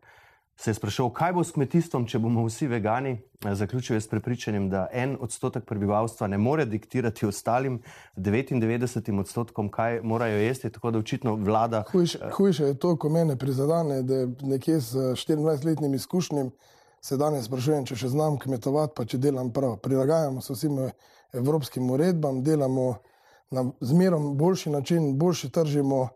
se 0.58 0.70
je 0.70 0.74
sprašal, 0.74 1.12
kaj 1.14 1.34
bo 1.38 1.44
s 1.46 1.54
kmetijstvom, 1.54 2.08
če 2.10 2.20
bomo 2.20 2.44
vsi 2.48 2.68
vegani. 2.68 3.18
Zaključil 3.46 3.96
je 3.96 4.02
s 4.02 4.10
prepričanjem, 4.10 4.70
da 4.70 4.88
en 4.92 5.14
odstotek 5.22 5.66
prebivalstva 5.70 6.28
ne 6.28 6.38
more 6.38 6.66
diktirati 6.66 7.28
ostalim 7.28 7.82
99 8.16 9.20
odstotkom, 9.20 9.70
kaj 9.70 10.02
morajo 10.02 10.40
jesti, 10.42 10.72
tako 10.74 10.92
da 10.92 11.00
očitno 11.00 11.36
vlada. 11.36 11.84
Hujše 12.34 12.64
je 12.64 12.74
to, 12.74 12.96
ko 12.98 13.10
mene 13.10 13.38
prizadane, 13.38 14.02
da 14.02 14.26
nekje 14.42 14.82
s 14.82 14.96
24-letnim 14.96 15.94
izkušnjem 15.96 16.50
se 17.08 17.16
danes 17.18 17.46
sprašujem, 17.48 17.86
če 17.88 17.96
še 17.96 18.10
znam 18.12 18.36
kmetovati, 18.42 18.92
pa 18.98 19.06
če 19.08 19.20
delam 19.24 19.54
prav. 19.56 19.78
Prilagajamo 19.80 20.42
se 20.44 20.56
vsem 20.58 20.80
evropskim 21.40 21.88
uredbam, 21.96 22.42
delamo 22.44 22.88
na 23.56 23.64
zmerom 23.80 24.34
boljši 24.38 24.74
način, 24.74 25.14
boljši 25.20 25.50
tržimo. 25.56 26.08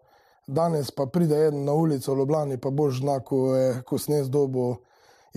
Danes 0.52 0.90
pa 0.92 1.06
pride 1.08 1.38
en 1.48 1.62
na 1.64 1.72
ulico 1.78 2.16
Ljubljani, 2.18 2.58
pa 2.60 2.74
boš 2.76 3.00
znako, 3.00 3.38
ko 3.88 4.00
snes 4.02 4.28
dobo 4.28 4.82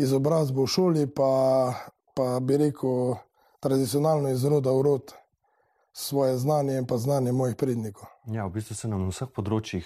izobrazbo 0.00 0.64
v 0.64 0.72
šoli, 0.74 1.06
pa, 1.06 1.28
pa 2.18 2.40
bi 2.42 2.58
rekel 2.64 3.14
tradicionalno 3.62 4.32
iz 4.34 4.42
roda 4.50 4.74
v 4.74 4.82
rod 4.88 5.14
svoje 5.92 6.34
znanje 6.38 6.80
in 6.80 6.88
pa 6.90 6.98
znanje 6.98 7.32
mojih 7.32 7.54
prednikov. 7.56 8.13
Ja, 8.26 8.46
v 8.46 8.52
bistvu 8.52 8.74
se 8.74 8.88
nam 8.88 9.02
na 9.04 9.12
vseh 9.12 9.28
področjih 9.28 9.84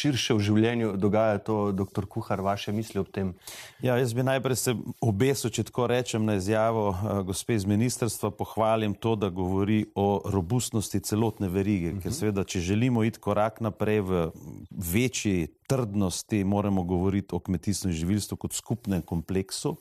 širše 0.00 0.34
v 0.34 0.42
življenju 0.42 0.96
dogaja 0.98 1.38
to, 1.46 1.58
doktor 1.70 2.08
Kuhar, 2.10 2.40
vaše 2.42 2.72
misli 2.74 2.98
ob 2.98 3.12
tem. 3.14 3.36
Ja, 3.84 3.94
jaz 4.00 4.16
bi 4.18 4.24
najprej 4.26 4.58
se 4.58 4.74
obesil, 4.98 5.52
če 5.54 5.68
tako 5.68 5.86
rečem, 5.86 6.26
na 6.26 6.34
izjavo 6.40 6.88
uh, 6.90 7.20
gospe 7.28 7.54
iz 7.54 7.68
ministrstva, 7.70 8.32
pohvalim 8.34 8.96
to, 8.98 9.14
da 9.14 9.30
govori 9.30 9.84
o 9.94 10.08
robustnosti 10.26 10.98
celotne 11.06 11.46
verige, 11.48 11.92
uh 11.92 11.94
-huh. 11.94 12.02
ker 12.02 12.10
mhm. 12.10 12.18
seveda, 12.18 12.44
če 12.44 12.60
želimo 12.66 13.04
iti 13.04 13.22
korak 13.22 13.60
naprej 13.60 14.00
v 14.00 14.30
večji 14.70 15.46
trdnosti, 15.70 16.44
moramo 16.44 16.82
govoriti 16.82 17.34
o 17.34 17.38
kmetijstvu 17.38 17.90
in 17.90 17.94
živilstvu 17.94 18.36
kot 18.36 18.52
skupnem 18.52 19.02
kompleksu. 19.02 19.76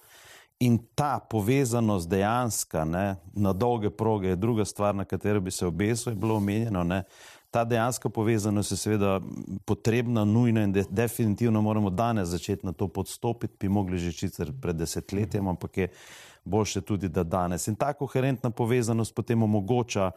In 0.59 0.79
ta 0.95 1.19
povezanost 1.29 2.09
dejansko 2.09 2.85
na 3.33 3.53
dolge 3.53 3.89
proge 3.89 4.27
je 4.27 4.35
druga 4.35 4.65
stvar, 4.65 4.95
na 4.95 5.05
katero 5.05 5.39
bi 5.39 5.51
se 5.51 5.65
obesil, 5.65 6.11
je 6.11 6.15
bilo 6.15 6.35
omenjeno. 6.35 6.83
Ne? 6.83 7.03
Ta 7.51 7.63
dejanska 7.63 8.09
povezanost 8.09 8.71
je 8.71 8.77
seveda 8.77 9.21
potrebna, 9.65 10.25
nujna 10.25 10.63
in 10.63 10.71
de 10.71 10.83
definitivno 10.89 11.61
moramo 11.61 11.89
danes 11.89 12.29
začeti 12.29 12.65
na 12.65 12.73
to 12.73 12.87
podstopiti, 12.87 13.55
bi 13.59 13.69
mogli 13.69 13.97
že 13.97 14.11
sicer 14.11 14.51
pred 14.61 14.75
desetletjem, 14.75 15.47
ampak 15.47 15.77
je 15.77 15.87
boljše 16.47 16.81
tudi, 16.81 17.09
da 17.09 17.23
danes. 17.23 17.67
In 17.67 17.75
ta 17.75 17.93
koherentna 17.93 18.49
povezanost 18.49 19.15
potem 19.15 19.43
omogoča 19.43 20.11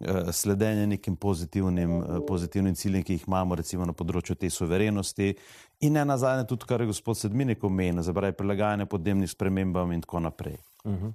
eh, 0.00 0.32
sledenje 0.32 0.86
nekim 0.86 1.16
pozitivnim, 1.16 2.02
eh, 2.02 2.04
pozitivnim 2.28 2.74
ciljem, 2.74 3.02
ki 3.02 3.12
jih 3.12 3.24
imamo, 3.26 3.54
recimo 3.54 3.86
na 3.86 3.92
področju 3.92 4.34
te 4.34 4.50
soverenosti. 4.50 5.34
In 5.80 5.92
ne 5.92 6.04
nazadnje 6.04 6.46
tudi, 6.46 6.66
kar 6.68 6.80
je 6.80 6.90
gospod 6.90 7.18
Sedminik 7.18 7.64
omenil, 7.64 8.02
zabraje 8.02 8.32
prilagajanje 8.32 8.86
podnebnim 8.86 9.28
spremembam 9.28 9.92
in 9.92 10.00
tako 10.00 10.20
naprej. 10.20 10.58
Uh 10.84 10.92
-huh. 10.92 11.12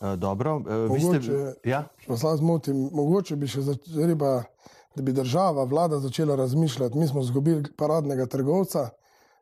uh, 0.00 0.14
dobro, 0.18 0.56
uh, 0.56 0.88
mogoče, 0.88 1.22
ste, 1.22 1.70
ja? 1.70 1.84
zmotim, 2.36 2.88
mogoče 2.92 3.36
bi 3.36 3.46
še 3.46 3.60
začeli, 3.60 4.16
da 4.94 5.02
bi 5.02 5.12
država, 5.12 5.64
vlada 5.64 5.98
začela 6.00 6.36
razmišljati. 6.36 6.98
Mi 6.98 7.06
smo 7.06 7.20
izgubili 7.20 7.64
paradnega 7.76 8.26
trgovca, 8.26 8.88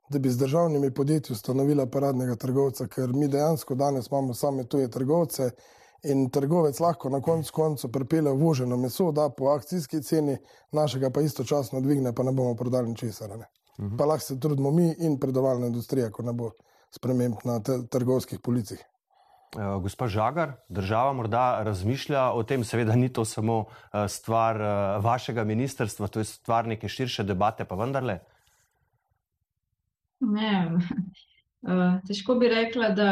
da 0.09 0.19
bi 0.19 0.31
z 0.31 0.39
državnimi 0.39 0.91
podjetji 0.95 1.33
ustanovila 1.33 1.87
paradnega 1.87 2.37
trgovca, 2.37 2.87
ker 2.87 3.13
mi 3.13 3.29
dejansko 3.29 3.75
danes 3.75 4.09
imamo 4.11 4.35
same 4.35 4.65
tuje 4.65 4.91
trgovce 4.91 5.51
in 6.03 6.31
trgovec 6.31 6.81
lahko 6.81 7.09
na 7.09 7.21
koncu 7.21 7.53
koncu 7.55 7.93
pripelje 7.93 8.31
uvoženo 8.31 8.77
meso, 8.77 9.13
da 9.13 9.29
po 9.29 9.47
akcijski 9.47 10.03
ceni 10.03 10.37
našega 10.73 11.11
pa 11.11 11.21
istočasno 11.21 11.81
dvigne, 11.81 12.15
pa 12.15 12.23
ne 12.23 12.33
bomo 12.33 12.55
prodali 12.55 12.89
ničesar. 12.89 13.31
-huh. 13.31 13.99
Pa 13.99 14.05
lahko 14.05 14.25
se 14.25 14.41
trudimo 14.41 14.71
mi 14.71 14.95
in 14.99 15.19
predovalna 15.19 15.67
industrija, 15.67 16.11
ko 16.11 16.23
ne 16.23 16.33
bo 16.33 16.51
sprememb 16.91 17.35
na 17.45 17.61
trgovskih 17.91 18.41
policih. 18.41 18.85
Uh, 19.57 19.83
gospa 19.83 20.07
Žagar, 20.07 20.53
država 20.69 21.13
morda 21.13 21.63
razmišlja 21.67 22.29
o 22.39 22.43
tem, 22.47 22.63
seveda 22.65 22.95
ni 22.95 23.09
to 23.13 23.25
samo 23.25 23.57
uh, 23.59 24.05
stvar 24.07 24.61
uh, 24.61 25.05
vašega 25.05 25.45
ministrstva, 25.45 26.07
to 26.07 26.23
je 26.23 26.25
stvar 26.25 26.69
neke 26.71 26.89
širše 26.89 27.25
debate, 27.27 27.65
pa 27.65 27.75
vendarle. 27.75 28.21
Ne, 30.21 30.79
težko 32.07 32.39
bi 32.39 32.53
rekla, 32.53 32.93
da 32.95 33.09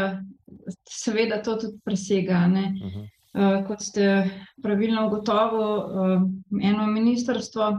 seveda 0.87 1.41
to 1.43 1.57
tudi 1.59 1.83
presega. 1.85 2.45
Uh, 2.47 3.67
kot 3.67 3.83
ste 3.83 4.31
pravilno 4.63 5.09
ugotovili, 5.09 6.63
eno 6.63 6.87
ministrstvo. 6.87 7.73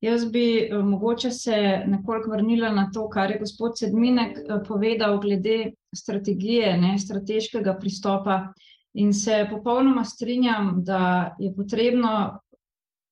Jaz 0.00 0.28
bi 0.30 0.68
mogoče 0.84 1.30
se 1.30 1.56
nekoliko 1.86 2.30
vrnila 2.30 2.68
na 2.72 2.90
to, 2.94 3.08
kar 3.08 3.30
je 3.30 3.40
gospod 3.40 3.78
Sedminek 3.80 4.38
povedal 4.68 5.18
glede 5.24 5.72
strategije, 5.94 6.76
ne, 6.76 6.98
strateškega 6.98 7.74
pristopa. 7.80 8.52
In 8.94 9.12
se 9.14 9.46
popolnoma 9.50 10.04
strinjam, 10.04 10.78
da 10.84 11.34
je 11.38 11.52
potrebno 11.54 12.40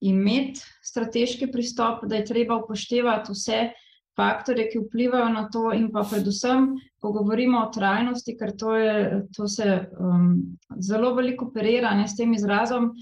imeti 0.00 0.60
strateški 0.82 1.50
pristop, 1.52 2.04
da 2.04 2.16
je 2.16 2.24
treba 2.24 2.56
upoštevati 2.56 3.32
vse 3.32 3.60
faktorje, 4.16 4.70
ki 4.72 4.80
vplivajo 4.86 5.28
na 5.28 5.48
to, 5.52 5.70
in 5.76 5.90
pa 5.92 6.04
predvsem, 6.10 6.70
ko 7.00 7.12
govorimo 7.12 7.60
o 7.60 7.70
trajnosti, 7.72 8.36
ker 8.36 8.54
to, 8.56 8.74
je, 8.76 9.22
to 9.36 9.48
se 9.48 9.66
um, 10.00 10.30
zelo 10.80 11.14
veliko 11.14 11.50
operira 11.50 11.92
ne, 11.94 12.08
s 12.08 12.16
tem 12.16 12.32
izrazom. 12.34 12.94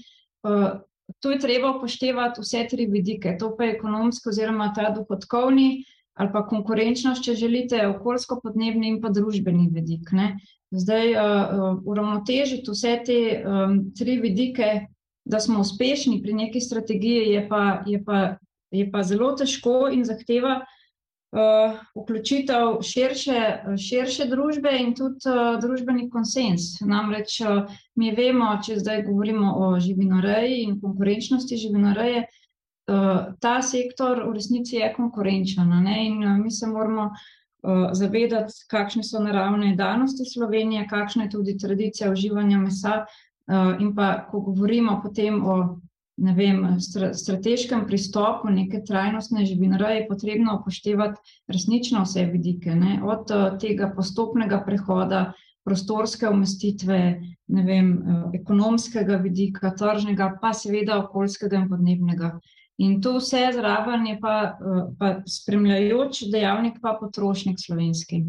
Uh, 0.43 0.75
tu 1.23 1.31
je 1.31 1.39
treba 1.39 1.71
upoštevati 1.77 2.41
vse 2.41 2.65
tri 2.69 2.87
vidike, 2.91 3.37
to 3.39 3.53
pa 3.57 3.69
je 3.69 3.77
ekonomski 3.77 4.29
oziroma 4.29 4.73
ta 4.75 4.89
dohodkovni 4.89 5.85
ali 6.15 6.31
pa 6.31 6.45
konkurenčnost, 6.47 7.23
če 7.23 7.35
želite, 7.35 7.81
okoljsko-podnebni 7.91 8.93
in 8.93 9.01
pa 9.03 9.11
družbeni 9.11 9.67
vidik. 9.71 10.13
Ne. 10.15 10.35
Zdaj, 10.75 11.11
uh, 11.15 11.81
uravnotežiti 11.83 12.71
vse 12.71 12.95
te 13.05 13.17
um, 13.41 13.79
tri 13.95 14.17
vidike, 14.23 14.87
da 15.25 15.41
smo 15.43 15.59
uspešni 15.65 16.21
pri 16.23 16.33
neki 16.37 16.61
strategiji, 16.61 17.33
je 17.35 17.43
pa, 17.49 17.61
je 17.87 17.99
pa, 18.05 18.21
je 18.71 18.87
pa 18.91 19.03
zelo 19.03 19.33
težko 19.35 19.89
in 19.91 20.05
zahteva 20.07 20.55
uh, 20.61 21.75
vključitev 21.97 22.79
širše, 22.85 23.41
širše 23.87 24.29
družbe 24.31 24.71
in 24.79 24.95
tudi 24.95 25.27
uh, 25.27 25.59
družbeni 25.59 26.07
konsens. 26.13 26.77
Namreč 26.85 27.41
uh, 27.43 27.75
mi 27.99 28.15
vemo, 28.15 28.53
če 28.63 28.79
zdaj 28.79 29.03
govorimo 29.09 29.51
o 29.67 29.73
živinoreji 29.83 30.63
in 30.63 30.79
konkurenčnosti 30.79 31.59
živinoreje, 31.67 32.23
uh, 32.23 32.41
ta 33.39 33.61
sektor 33.61 34.23
v 34.27 34.33
resnici 34.33 34.75
je 34.75 34.91
konkurenčen 34.93 35.71
in 35.87 36.23
uh, 36.23 36.37
mi 36.37 36.51
se 36.51 36.67
moramo 36.67 37.09
uh, 37.09 37.89
zavedati, 37.91 38.53
kakšne 38.69 39.03
so 39.03 39.19
naravne 39.19 39.75
danosti 39.75 40.25
Slovenije, 40.25 40.87
kakšna 40.87 41.23
je 41.23 41.29
tudi 41.29 41.57
tradicija 41.57 42.11
uživanja 42.11 42.57
mesa. 42.57 43.05
In 43.79 43.91
pa, 43.95 44.25
ko 44.25 44.39
govorimo 44.41 45.01
potem 45.03 45.35
o 45.45 45.77
ne 46.17 46.33
vem, 46.33 46.61
strateškem 47.13 47.85
pristopu 47.87 48.49
neke 48.49 48.81
trajnostne 48.87 49.45
živinoreje 49.45 50.01
je 50.01 50.07
potrebno 50.07 50.59
upoštevati 50.61 51.35
resnično 51.47 52.03
vse 52.03 52.25
vidike, 52.31 52.75
ne? 52.75 52.99
od 53.03 53.31
eh, 53.31 53.57
tega 53.59 53.91
postopnega 53.95 54.61
prehoda, 54.65 55.33
prostorske 55.65 56.29
umestitve, 56.29 56.99
ne 57.47 57.63
vem, 57.63 57.91
eh, 57.93 58.21
ekonomskega 58.39 59.19
vidika, 59.23 59.73
tržnega, 59.75 60.37
pa 60.41 60.53
seveda 60.53 61.01
okoljskega 61.03 61.63
in 61.63 61.69
podnebnega. 61.69 62.37
In 62.77 62.99
to 63.01 63.17
vse 63.19 63.39
zraven 63.55 64.07
je 64.07 64.17
pa, 64.19 64.35
eh, 64.51 64.81
pa 64.99 65.13
spremljajoč 65.27 66.25
dejavnik, 66.31 66.81
pa 66.81 66.97
potrošnik 66.99 67.61
slovenski. 67.61 68.25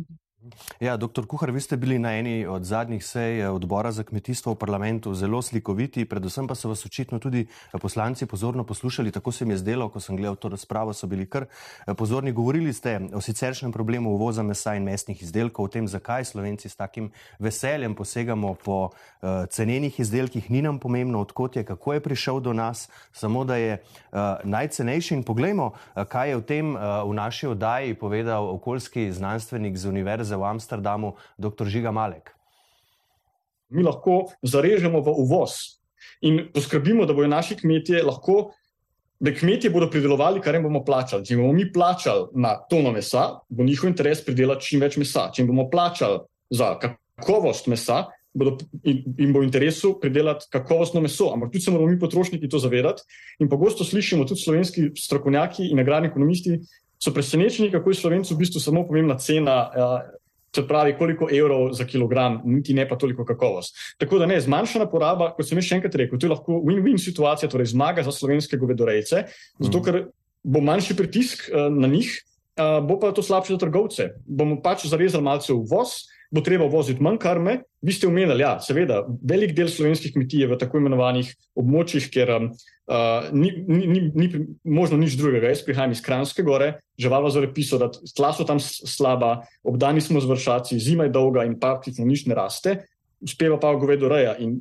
Ja, 0.81 0.97
doktor 0.97 1.27
Kuhar, 1.27 1.51
vi 1.51 1.61
ste 1.61 1.77
bili 1.77 1.99
na 1.99 2.13
eni 2.19 2.47
od 2.47 2.65
zadnjih 2.65 3.05
sej 3.05 3.41
eh, 3.41 3.49
odbora 3.49 3.93
za 3.93 4.03
kmetijstvo 4.03 4.53
v 4.53 4.59
parlamentu 4.59 5.15
zelo 5.15 5.43
slikoviti, 5.43 6.05
predvsem 6.05 6.47
pa 6.47 6.55
so 6.55 6.69
vas 6.69 6.87
očitno 6.87 7.19
tudi 7.19 7.47
eh, 7.47 7.79
poslanci 7.79 8.27
pozorno 8.27 8.65
poslušali, 8.65 9.11
tako 9.11 9.33
se 9.33 9.45
mi 9.45 9.55
je 9.55 9.59
zdelo, 9.59 9.89
ko 9.89 10.01
sem 10.01 10.17
gledal 10.17 10.37
to 10.37 10.49
razpravo, 10.49 10.93
so 10.93 11.07
bili 11.07 11.27
kar 11.27 11.47
eh, 11.47 11.95
pozorni. 11.95 12.33
Govorili 12.33 12.73
ste 12.73 13.01
o 13.15 13.21
siceršnjem 13.21 13.73
problemu 13.73 14.11
uvoza 14.11 14.43
mesa 14.43 14.75
in 14.75 14.85
mesnih 14.85 15.23
izdelkov, 15.23 15.65
o 15.65 15.69
tem, 15.69 15.89
zakaj 15.89 16.25
Slovenci 16.25 16.69
s 16.69 16.77
takim 16.77 17.11
veseljem 17.39 17.95
posegamo 17.95 18.55
po 18.55 18.91
uh, 18.91 19.29
cenenih 19.51 20.01
izdelkih, 20.01 20.51
ni 20.51 20.63
nam 20.63 20.79
pomembno, 20.79 21.21
odkot 21.21 21.57
je, 21.57 21.65
kako 21.65 21.93
je 21.93 22.01
prišel 22.01 22.41
do 22.41 22.53
nas, 22.53 22.89
samo 23.13 23.45
da 23.45 23.57
je 23.57 23.79
uh, 24.13 24.19
najcenejši. 24.45 25.15
In 25.15 25.23
poglejmo, 25.23 25.67
uh, 25.67 26.05
kaj 26.05 26.31
je 26.31 26.37
o 26.37 26.41
tem 26.41 26.75
uh, 26.75 26.81
v 27.09 27.15
naši 27.15 27.47
oddaji 27.47 27.95
povedal 27.95 28.51
okoljski 28.51 29.13
znanstvenik 29.13 29.77
z 29.77 29.89
univerze 29.89 30.36
v 30.37 30.49
Amsterdamu, 30.49 31.15
dr. 31.39 31.69
Žiga 31.69 31.93
Malek. 31.93 32.33
Mi 33.69 33.83
lahko 33.83 34.31
zarežemo 34.43 35.01
v 35.03 35.15
uvoz 35.25 35.81
in 36.23 36.47
poskrbimo, 36.55 37.07
da 37.07 37.15
bodo 37.15 37.29
naši 37.29 37.57
kmetje 37.59 38.03
lahko, 38.07 38.53
da 39.21 39.33
kmetje 39.35 39.71
bodo 39.71 39.89
pridelovali, 39.91 40.41
kar 40.41 40.55
jim 40.55 40.67
bomo 40.69 40.85
plačali. 40.85 41.25
Če 41.27 41.39
bomo 41.41 41.53
mi 41.57 41.67
plačali 41.73 42.29
na 42.35 42.55
tono 42.71 42.93
mesa, 42.93 43.41
bo 43.49 43.65
njihov 43.65 43.91
interes 43.91 44.23
pridelati 44.25 44.69
čim 44.69 44.85
več 44.85 44.99
mesa. 45.01 45.31
Če 45.35 45.47
bomo 45.49 45.67
plačali 45.73 46.21
za 46.53 46.77
kakovost 46.79 47.67
mesa, 47.73 48.05
bodo 48.37 48.59
jim 48.85 49.33
bo 49.33 49.41
v 49.41 49.49
interesu 49.49 49.95
pridelati 50.01 50.51
kakovostno 50.53 51.01
meso. 51.01 51.31
Ampak 51.33 51.53
tudi 51.53 51.65
se 51.65 51.73
moramo 51.73 51.91
mi, 51.91 51.99
potrošniki, 52.01 52.49
to 52.53 52.61
zavedati. 52.61 53.03
In 53.41 53.49
pogosto 53.49 53.85
slišimo 53.85 54.29
tudi 54.29 54.45
slovenski 54.45 54.91
strokovnjaki 54.97 55.71
in 55.73 55.81
agrarni 55.81 56.13
ekonomisti, 56.13 56.61
so 57.03 57.13
presenečeni, 57.13 57.71
kako 57.73 57.91
je 57.91 58.01
slovencu 58.01 58.35
v 58.35 58.39
bistvu 58.45 58.61
samo 58.61 58.87
pomembna 58.87 59.19
cena. 59.19 59.71
Se 60.57 60.63
pravi, 60.65 60.95
koliko 60.97 61.29
evrov 61.29 61.75
za 61.77 61.85
kilogram, 61.85 62.39
niti 62.49 62.75
ne 62.75 62.87
pa 62.89 62.97
toliko 62.97 63.27
kakovost. 63.29 63.77
Tako 64.01 64.23
da 64.23 64.29
ne, 64.31 64.39
zmanjšana 64.41 64.87
poraba, 64.89 65.35
kot 65.37 65.45
sem 65.45 65.61
še 65.61 65.77
enkrat 65.77 65.99
rekel, 66.01 66.17
to 66.17 66.29
je 66.29 66.33
lahko 66.33 66.61
win-win 66.65 66.97
situacija, 67.01 67.51
torej 67.53 67.75
zmaga 67.75 68.07
za 68.07 68.15
slovenske 68.15 68.57
govedorejce, 68.57 69.27
zato 69.61 69.83
ker 69.85 70.07
bo 70.47 70.63
manjši 70.65 70.97
pritisk 70.97 71.49
uh, 71.51 71.67
na 71.75 71.91
njih, 71.93 72.09
uh, 72.57 72.79
bo 72.87 72.97
pa 73.03 73.13
to 73.13 73.25
slabše 73.27 73.57
za 73.57 73.61
trgovce. 73.67 74.09
Bomo 74.25 74.57
pač 74.65 74.87
zarezali 74.89 75.27
malce 75.27 75.53
v 75.53 75.61
voz, 75.69 76.07
bo 76.31 76.43
treba 76.45 76.67
voziti 76.71 77.03
manj 77.03 77.19
karme. 77.23 77.61
Vi 77.83 77.95
ste 77.95 78.09
omenili, 78.09 78.43
ja, 78.43 78.57
seveda, 78.63 79.03
velik 79.23 79.55
del 79.57 79.69
slovenskih 79.71 80.15
kmetij 80.15 80.45
je 80.45 80.49
v 80.51 80.59
tako 80.59 80.81
imenovanih 80.81 81.29
območjih, 81.59 82.09
kjer 82.13 82.33
um, 82.35 82.49
uh, 82.91 83.29
ni, 83.33 83.53
ni, 83.69 83.87
ni, 83.87 84.01
ni 84.15 84.47
možno 84.65 84.99
nič 84.99 85.15
drugega. 85.21 85.53
Jaz 85.53 85.63
prihajam 85.67 85.95
iz 85.95 86.03
Kranske 86.03 86.43
gore, 86.47 86.73
živalo 86.99 87.31
zore 87.31 87.53
piso, 87.55 87.79
da 87.79 87.91
tla 87.93 88.33
so 88.35 88.47
tam 88.49 88.61
slaba, 88.63 89.47
obdani 89.67 90.03
smo 90.03 90.23
z 90.23 90.33
vršaci, 90.33 90.81
zima 90.83 91.07
je 91.07 91.15
dolga 91.15 91.47
in 91.47 91.59
praktično 91.61 92.07
nič 92.09 92.27
ne 92.27 92.39
raste. 92.39 92.79
Uspeva 93.25 93.57
pa 93.57 93.71
govedo 93.81 94.11
reja. 94.13 94.35
In 94.39 94.59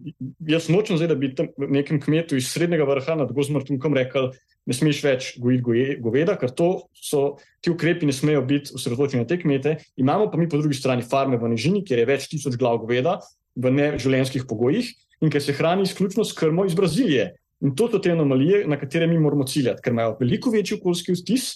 jaz 0.47 0.69
nočem 0.71 0.95
zdaj, 0.95 1.09
da 1.11 1.15
bi 1.19 1.33
nekem 1.75 1.99
kmetu 2.01 2.37
iz 2.39 2.47
srednjega 2.53 2.85
vrha 2.87 3.17
nad 3.19 3.31
Gozmrtunkom 3.35 3.93
rekel, 3.97 4.29
ne 4.65 4.73
smeš 4.73 5.01
več 5.03 5.25
gojiti 5.41 5.97
goveda, 6.01 6.37
ker 6.39 6.53
to 6.55 6.69
so 6.95 7.35
ti 7.61 7.73
ukrepi, 7.73 8.07
ne 8.07 8.15
smejo 8.15 8.45
biti 8.47 8.71
osredotočeni 8.77 9.25
na 9.25 9.29
te 9.29 9.37
kmete. 9.41 9.75
Imamo 10.01 10.29
pa 10.31 10.39
mi 10.39 10.47
po 10.49 10.57
drugi 10.61 10.77
strani 10.77 11.03
farme 11.03 11.37
v 11.37 11.51
Nižini, 11.51 11.83
kjer 11.85 12.01
je 12.01 12.07
več 12.09 12.29
tisoč 12.31 12.55
glav 12.57 12.79
goveda 12.81 13.19
v 13.55 13.71
neživljenjskih 13.75 14.47
pogojih 14.47 14.87
in 15.23 15.31
ker 15.31 15.43
se 15.43 15.53
hrani 15.55 15.83
izključno 15.83 16.23
s 16.23 16.35
krmo 16.35 16.65
iz 16.65 16.73
Brazilije. 16.75 17.33
In 17.63 17.75
to 17.75 17.87
so 17.91 17.99
te 17.99 18.11
anomalije, 18.11 18.65
na 18.67 18.79
katere 18.79 19.07
mi 19.07 19.19
moramo 19.19 19.45
ciljati, 19.47 19.83
ker 19.83 19.93
imajo 19.93 20.17
veliko 20.19 20.51
večji 20.51 20.79
okoljski 20.79 21.15
vtis 21.19 21.51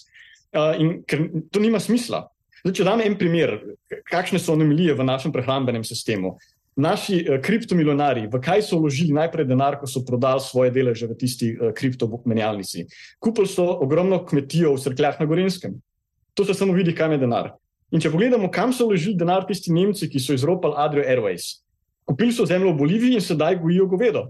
in 0.80 1.00
ker 1.08 1.26
to 1.52 1.64
nima 1.64 1.80
smisla. 1.80 2.26
Zdaj, 2.62 2.76
če 2.76 2.86
dam 2.88 3.02
en 3.04 3.18
primer, 3.20 3.56
kakšne 4.12 4.40
so 4.40 4.56
anomalije 4.56 4.96
v 4.96 5.08
našem 5.08 5.32
prehrambenem 5.32 5.84
sistemu 5.88 6.38
naši 6.80 7.20
uh, 7.22 7.38
kriptomilionari, 7.44 8.28
v 8.32 8.42
kaj 8.42 8.64
so 8.66 8.80
vložili 8.80 9.16
najprej 9.16 9.48
denar, 9.50 9.78
ko 9.80 9.88
so 9.88 10.02
prodali 10.08 10.42
svoje 10.44 10.72
deleže 10.72 11.10
v 11.10 11.18
tisti 11.20 11.52
uh, 11.54 11.72
kriptomenjalnici. 11.76 12.88
Kupili 13.20 13.48
so 13.52 13.68
ogromno 13.84 14.24
kmetijo 14.26 14.74
v 14.76 14.84
Srkljah 14.84 15.20
na 15.20 15.28
Gorenskem. 15.28 15.78
To 16.34 16.46
se 16.46 16.54
samo 16.54 16.74
vidi, 16.74 16.96
kam 16.96 17.12
je 17.12 17.22
denar. 17.22 17.54
In 17.92 18.02
če 18.02 18.12
pogledamo, 18.14 18.52
kam 18.54 18.74
so 18.74 18.88
vložili 18.88 19.18
denar 19.18 19.48
tisti 19.50 19.74
Nemci, 19.74 20.08
ki 20.10 20.22
so 20.22 20.36
izropali 20.38 20.78
Adrio 20.78 21.04
Airways. 21.04 21.60
Kupili 22.06 22.34
so 22.34 22.46
zemljo 22.46 22.74
v 22.74 22.82
Boliviji 22.82 23.18
in 23.18 23.22
sedaj 23.22 23.60
gojijo 23.62 23.86
govedo. 23.90 24.30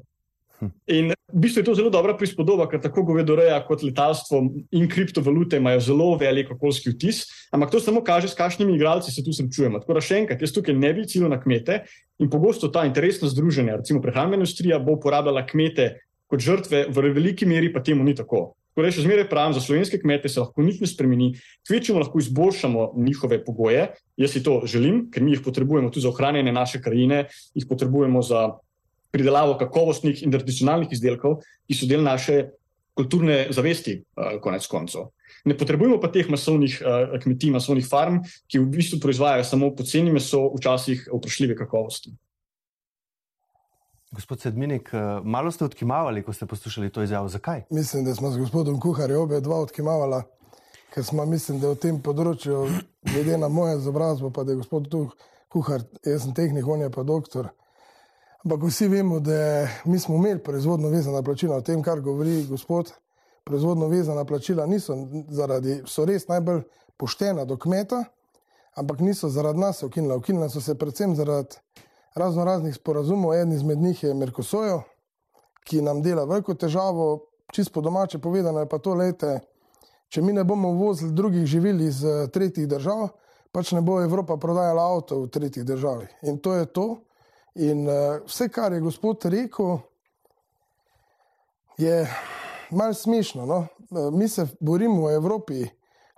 In 0.92 1.14
v 1.14 1.40
bistvu 1.40 1.62
je 1.62 1.68
to 1.70 1.76
zelo 1.78 1.92
dobra 1.94 2.16
prispodoba, 2.18 2.68
ker 2.68 2.82
tako 2.84 3.06
govedoreja 3.08 3.60
kot 3.68 3.84
letalstvo 3.86 4.42
in 4.76 4.90
kriptovalute 4.92 5.60
imajo 5.62 5.80
zelo 5.80 6.10
velik 6.20 6.52
okoljski 6.52 6.94
vtis, 6.96 7.24
ampak 7.56 7.72
to 7.72 7.80
samo 7.80 8.04
kaže, 8.04 8.28
s 8.28 8.38
kakšnimi 8.38 8.76
igralci 8.76 9.14
se 9.14 9.24
tu 9.24 9.34
srečujemo. 9.36 9.80
Tako 9.80 9.98
da 9.98 10.04
še 10.04 10.20
enkrat, 10.24 10.44
jaz 10.44 10.54
tukaj 10.56 10.76
ne 10.76 10.92
bi 10.94 11.08
ciljil 11.08 11.32
na 11.32 11.40
kmete 11.40 11.84
in 12.20 12.30
pogosto 12.30 12.68
ta 12.74 12.84
interesna 12.90 13.32
združenja, 13.32 13.80
recimo 13.80 14.04
prehrambena 14.04 14.44
industrija, 14.44 14.82
bo 14.84 14.98
uporabljala 15.00 15.46
kmete 15.48 15.94
kot 16.30 16.44
žrtve, 16.46 16.88
v 16.94 17.12
veliki 17.16 17.48
meri 17.50 17.72
pa 17.74 17.82
temu 17.82 18.04
ni 18.04 18.14
tako. 18.18 18.54
Torej, 18.78 18.94
še 18.96 19.04
zmeraj 19.04 19.26
pravim, 19.28 19.52
za 19.52 19.60
slovenske 19.64 19.98
kmete 20.00 20.30
se 20.32 20.40
lahko 20.40 20.64
nič 20.64 20.78
ne 20.80 20.88
spremeni, 20.88 21.34
kvečemo 21.68 22.00
lahko 22.00 22.22
izboljšamo 22.22 22.94
njihove 23.02 23.42
pogoje. 23.44 23.90
Jaz 24.16 24.36
si 24.36 24.44
to 24.46 24.62
želim, 24.70 25.08
ker 25.12 25.26
mi 25.26 25.34
jih 25.34 25.42
potrebujemo 25.44 25.90
tudi 25.90 26.06
za 26.06 26.14
ohranjanje 26.14 26.54
naše 26.56 26.80
krajine, 26.80 27.26
jih 27.58 27.66
potrebujemo 27.68 28.22
za 28.24 28.46
pridelavo 29.12 29.58
kakovostnih 29.58 30.24
in 30.24 30.32
tradicionalnih 30.32 30.92
izdelkov, 30.92 31.40
ki 31.68 31.78
so 31.78 31.90
del 31.90 32.04
naše 32.06 32.50
kulturne 32.98 33.48
zavesti, 33.56 34.00
uh, 34.18 34.38
konec 34.44 34.66
koncev. 34.68 35.10
Ne 35.48 35.56
potrebujemo 35.58 36.00
pa 36.02 36.10
teh 36.12 36.28
masovnih 36.30 36.80
uh, 36.82 37.14
kmetij, 37.24 37.54
masovnih 37.56 37.86
farm, 37.88 38.24
ki 38.48 38.60
v 38.60 38.72
bistvu 38.74 39.00
proizvajajo 39.04 39.46
samo 39.48 39.72
poceni 39.76 40.12
meso, 40.12 40.50
včasih 40.58 41.08
vprašljive 41.14 41.56
kakovosti. 41.60 42.12
Gospod 44.12 44.42
Sedminik, 44.42 44.90
malo 45.24 45.52
ste 45.52 45.66
odkimavali, 45.66 46.24
ko 46.26 46.34
ste 46.34 46.46
poslušali 46.50 46.90
to 46.90 47.04
izjavo. 47.06 47.28
Zakaj? 47.30 47.62
Mislim, 47.70 48.06
da 48.06 48.16
smo 48.16 48.32
z 48.32 48.40
gospodom 48.42 48.80
Kuharjem 48.82 49.22
obe 49.22 49.38
dva 49.42 49.60
odkimavala, 49.62 50.24
ker 50.94 51.06
smo, 51.06 51.26
mislim, 51.30 51.60
da 51.62 51.70
v 51.70 51.78
tem 51.78 52.00
področju, 52.02 52.64
glede 53.06 53.38
na 53.38 53.52
moje 53.54 53.78
izobrazbo, 53.78 54.32
pa 54.34 54.44
da 54.44 54.56
je 54.56 54.64
gospod 54.64 54.90
Kuhar, 55.50 55.86
jaz 56.06 56.26
sem 56.26 56.34
tehnik, 56.34 56.66
on 56.68 56.82
je 56.82 56.90
pa 56.90 57.06
doktor. 57.06 57.52
Ampak 58.46 58.64
vsi 58.64 58.88
vemo, 58.88 59.20
da 59.20 59.68
mi 59.86 60.00
smo 60.00 60.16
imeli 60.16 60.40
proizvodno 60.40 60.90
vezana 60.90 61.22
plačila, 61.22 61.58
o 61.58 61.62
tem, 61.62 61.82
kar 61.84 62.00
govori 62.02 62.46
gospod. 62.48 62.92
Proizvodno 63.44 63.88
vezana 63.88 64.26
plačila 64.26 64.66
niso 64.66 64.96
zaradi, 65.30 65.82
so 65.88 66.06
res 66.06 66.28
najbolj 66.28 66.62
poštena 66.98 67.46
do 67.46 67.58
kmeta, 67.58 68.04
ampak 68.76 69.00
niso 69.00 69.30
zaradi 69.30 69.60
nas 69.60 69.84
ukinila. 69.84 70.16
Ukinila 70.16 70.50
so 70.50 70.62
se 70.62 70.76
predvsem 70.76 71.16
zaradi 71.16 71.58
razno 72.16 72.46
raznih 72.46 72.76
sporazumov. 72.76 73.34
Eden 73.34 73.52
izmed 73.54 73.80
njih 73.80 74.04
je 74.04 74.14
Merkosojo, 74.14 74.82
ki 75.64 75.82
nam 75.82 76.02
dela 76.02 76.24
veliko 76.24 76.54
težavo, 76.54 77.26
čisto 77.54 77.74
po 77.74 77.82
domače 77.82 78.20
povedano 78.20 78.60
je 78.60 78.70
pa 78.70 78.78
to, 78.78 78.94
lejte, 78.94 79.40
če 80.10 80.22
mi 80.22 80.34
ne 80.34 80.44
bomo 80.44 80.70
uvozili 80.70 81.12
drugih 81.12 81.46
živil 81.46 81.82
iz 81.82 82.04
eh, 82.06 82.28
tretjih 82.32 82.68
držav, 82.68 83.10
pač 83.52 83.72
ne 83.72 83.82
bo 83.82 84.00
Evropa 84.02 84.38
prodajala 84.38 84.88
avto 84.96 85.20
v 85.26 85.30
tretjih 85.30 85.66
državah. 85.66 86.08
In 86.24 86.40
to 86.40 86.56
je 86.56 86.66
to. 86.66 86.88
In 87.60 87.88
uh, 87.88 88.22
vse, 88.24 88.48
kar 88.50 88.74
je 88.74 88.80
gospod 88.80 89.26
rekel, 89.28 89.80
je 91.78 92.08
malce 92.72 93.02
smešno. 93.02 93.46
No? 93.46 93.58
Uh, 93.90 94.14
mi 94.14 94.28
se 94.28 94.48
borimo 94.60 95.08
v 95.08 95.14
Evropi, 95.14 95.66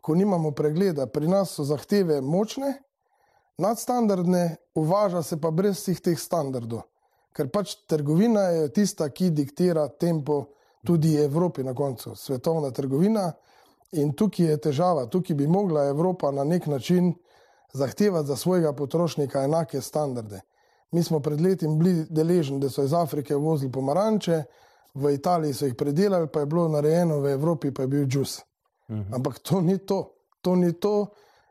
ko 0.02 0.16
nimamo 0.16 0.52
pregleda, 0.52 1.08
pri 1.08 1.28
nas 1.28 1.56
so 1.58 1.66
zahteve 1.66 2.20
močne, 2.22 2.76
nadstandardne, 3.58 4.56
uvaža 4.76 5.24
se 5.24 5.40
pa 5.42 5.50
brez 5.52 5.80
vseh 5.82 6.02
teh 6.02 6.20
standardov. 6.20 6.86
Ker 7.34 7.50
pač 7.50 7.74
trgovina 7.90 8.42
je 8.54 8.70
tista, 8.76 9.10
ki 9.10 9.32
diktira 9.34 9.88
tempo 9.88 10.44
tudi 10.86 11.16
Evropi 11.18 11.64
na 11.64 11.74
koncu, 11.74 12.14
svetovna 12.16 12.70
trgovina. 12.72 13.32
In 13.98 14.14
tukaj 14.14 14.46
je 14.46 14.62
težava, 14.62 15.08
tukaj 15.10 15.36
bi 15.36 15.48
mogla 15.48 15.90
Evropa 15.90 16.32
na 16.32 16.44
nek 16.44 16.68
način 16.68 17.14
zahtevati 17.74 18.28
za 18.28 18.36
svojega 18.36 18.74
potrošnika 18.74 19.44
enake 19.44 19.82
standarde. 19.82 20.42
Mi 20.92 21.04
smo 21.04 21.20
pred 21.20 21.42
leti 21.42 21.68
bili 21.68 22.06
deležni, 22.10 22.60
da 22.60 22.70
so 22.70 22.84
iz 22.84 22.94
Afrike 22.94 23.36
vozili 23.36 23.72
pomaranče, 23.72 24.44
v 24.94 25.14
Italiji 25.14 25.54
so 25.54 25.66
jih 25.66 25.76
predelali, 25.76 26.28
pa 26.28 26.40
je 26.40 26.46
bilo 26.46 26.68
narejeno, 26.68 27.20
v 27.20 27.32
Evropi 27.32 27.72
pa 27.72 27.82
je 27.82 27.88
bil 27.88 28.06
džus. 28.06 28.40
Uh 28.40 28.96
mhm. 28.96 29.02
-huh. 29.02 29.16
Ampak 29.16 29.40
to 29.40 29.62
ni 29.62 29.78
to. 29.78 30.12
To 30.42 30.56
ni 30.56 30.74
to. 30.74 31.08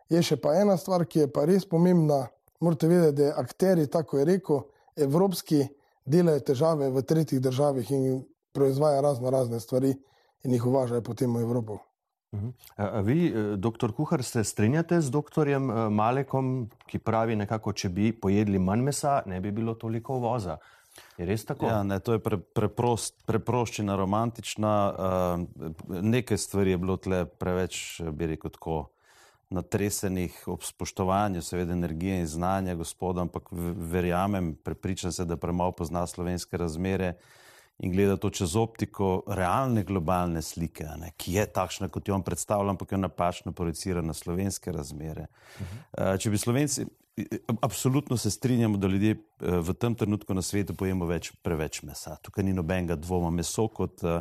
Je 0.08 0.22
še 0.22 0.36
pa 0.36 0.54
ena 0.54 0.76
stvar, 0.76 1.06
ki 1.06 1.18
je 1.18 1.32
pa 1.32 1.44
res 1.44 1.64
pomembna. 1.68 2.26
Morate 2.60 2.88
vedeti, 2.88 3.22
da 3.22 3.34
akteri, 3.36 3.86
tako 3.86 4.18
je 4.18 4.24
rekel, 4.24 4.60
evropski 4.96 5.68
delajo 6.04 6.40
težave 6.40 6.90
v 6.90 7.02
tretjih 7.02 7.40
državah 7.40 7.90
in 7.90 8.24
proizvajajo 8.52 9.02
razno 9.02 9.30
razne 9.30 9.60
stvari 9.60 9.94
in 10.44 10.52
jih 10.52 10.66
uvažajo 10.66 11.02
potem 11.02 11.36
v 11.36 11.40
Evropo. 11.40 11.78
Mhm. 12.32 12.48
Vi, 13.04 13.26
e, 13.26 13.56
doktor 13.56 13.92
Kuhar, 13.92 14.22
se 14.22 14.44
strinjate 14.44 15.00
z 15.00 15.10
doktorjem 15.10 15.70
e, 15.70 15.88
Malekom, 15.90 16.68
ki 16.86 16.98
pravi, 16.98 17.36
nekako, 17.36 17.72
če 17.72 17.88
bi 17.90 18.12
pojedli 18.12 18.58
manj 18.58 18.84
mesa, 18.86 19.22
ne 19.26 19.40
bi 19.40 19.50
bilo 19.50 19.74
toliko 19.74 20.20
voza. 20.22 20.60
Je 21.18 21.26
res 21.26 21.44
tako? 21.46 21.66
Ja, 21.66 21.82
ne, 21.82 21.98
to 21.98 22.14
je 22.14 22.22
pre, 22.22 22.38
preprost, 22.38 23.16
preproščina, 23.26 23.94
romantična. 23.96 24.72
Uh, 24.90 26.00
nekaj 26.02 26.38
stvari 26.38 26.74
je 26.74 26.80
bilo 26.82 26.96
tle 27.00 27.24
preveč, 27.26 28.00
bi 28.12 28.26
rekel, 28.34 28.52
tako 28.52 28.78
natresenih 29.54 30.34
ob 30.50 30.66
spoštovanju, 30.66 31.42
seveda, 31.42 31.74
energije 31.74 32.20
in 32.20 32.26
znanja 32.30 32.74
gospoda, 32.78 33.24
ampak 33.26 33.48
verjamem, 33.92 34.52
prepričan 34.64 35.14
se, 35.14 35.24
da 35.24 35.38
premalo 35.40 35.72
pozna 35.78 36.04
slovenske 36.06 36.58
razmere 36.58 37.14
in 37.80 37.92
gleda 37.92 38.16
to 38.20 38.30
čez 38.30 38.56
optiko 38.60 39.22
realne 39.26 39.84
globalne 39.88 40.42
slike, 40.44 40.84
ne, 41.00 41.14
ki 41.16 41.38
je 41.38 41.46
takšna, 41.48 41.88
kot 41.88 42.08
jo 42.08 42.14
on 42.14 42.24
predstavlja, 42.24 42.74
ampak 42.76 42.92
jo 42.92 43.00
napačno 43.00 43.52
projicira 43.56 44.02
na 44.04 44.14
slovenske 44.14 44.72
razmere. 44.72 45.26
Uh 45.60 45.66
-huh. 45.66 46.18
Če 46.20 46.30
bi 46.30 46.38
slovenci, 46.38 46.86
absolutno 47.60 48.16
se 48.16 48.30
strinjamo, 48.30 48.76
da 48.76 48.86
ljudje 48.86 49.16
v 49.40 49.72
tem 49.72 49.94
trenutku 49.94 50.34
na 50.34 50.42
svetu 50.42 50.74
pojemo 50.74 51.06
več, 51.06 51.32
preveč 51.42 51.82
mesa. 51.82 52.16
Tukaj 52.22 52.44
ni 52.44 52.52
nobenega 52.52 52.96
dvoma. 52.96 53.30
Meso 53.30 53.68
kot 53.68 54.02
uh, 54.02 54.20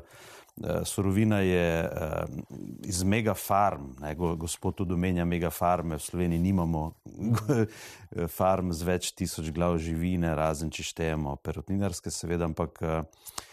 surovina 0.84 1.40
je 1.40 1.84
uh, 1.84 2.40
iz 2.84 3.04
megafarm, 3.04 3.92
ne, 4.00 4.16
gospod 4.16 4.76
tudi 4.76 4.94
omenja 4.94 5.26
megafarme, 5.26 5.98
v 5.98 6.02
Sloveniji 6.04 6.40
nimamo 6.40 6.92
farm 8.38 8.74
z 8.74 8.84
več 8.84 9.12
tisoč 9.12 9.52
glav 9.52 9.78
živine, 9.78 10.36
razen 10.36 10.72
če 10.72 10.84
štejemo 10.84 11.36
perutninarske, 11.36 12.12
seveda, 12.12 12.46
ampak 12.46 12.82
uh, 12.82 12.90
uh, 12.90 13.49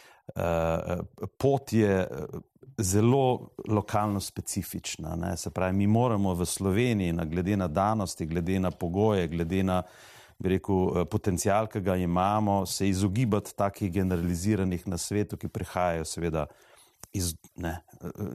pot 1.38 1.72
je 1.72 2.06
zelo 2.78 3.48
lokalno 3.68 4.20
specifična. 4.20 5.16
Ne. 5.16 5.36
Se 5.36 5.50
pravi, 5.50 5.76
mi 5.76 5.86
moramo 5.86 6.34
v 6.34 6.44
Sloveniji, 6.46 7.12
na 7.12 7.24
glede 7.24 7.56
na 7.56 7.68
danosti, 7.68 8.26
glede 8.26 8.60
na 8.60 8.70
pogoje, 8.70 9.28
glede 9.28 9.62
na 9.62 9.82
rekel, 10.38 11.04
potencial, 11.10 11.66
ki 11.66 11.80
ga 11.80 11.96
imamo, 11.96 12.66
se 12.66 12.88
izogibati 12.88 13.56
takih 13.56 13.92
generaliziranih 13.92 14.88
na 14.88 14.98
svetu, 14.98 15.36
ki 15.36 15.48
prihajajo 15.48 16.04
seveda 16.04 16.46
iz, 17.12 17.34
ne, 17.56 17.78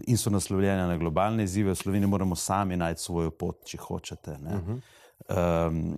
in 0.07 0.17
so 0.17 0.29
naslovljene 0.29 0.87
na 0.87 0.97
globalne 0.97 1.43
izzive. 1.43 1.71
V 1.71 1.75
Sloveniji 1.75 2.09
moramo 2.09 2.35
sami 2.35 2.77
najti 2.77 3.01
svojo 3.01 3.31
pot, 3.31 3.61
če 3.65 3.77
hočete. 3.77 4.31
Uh 4.31 4.37
-huh. 4.37 4.81
Um, 5.29 5.97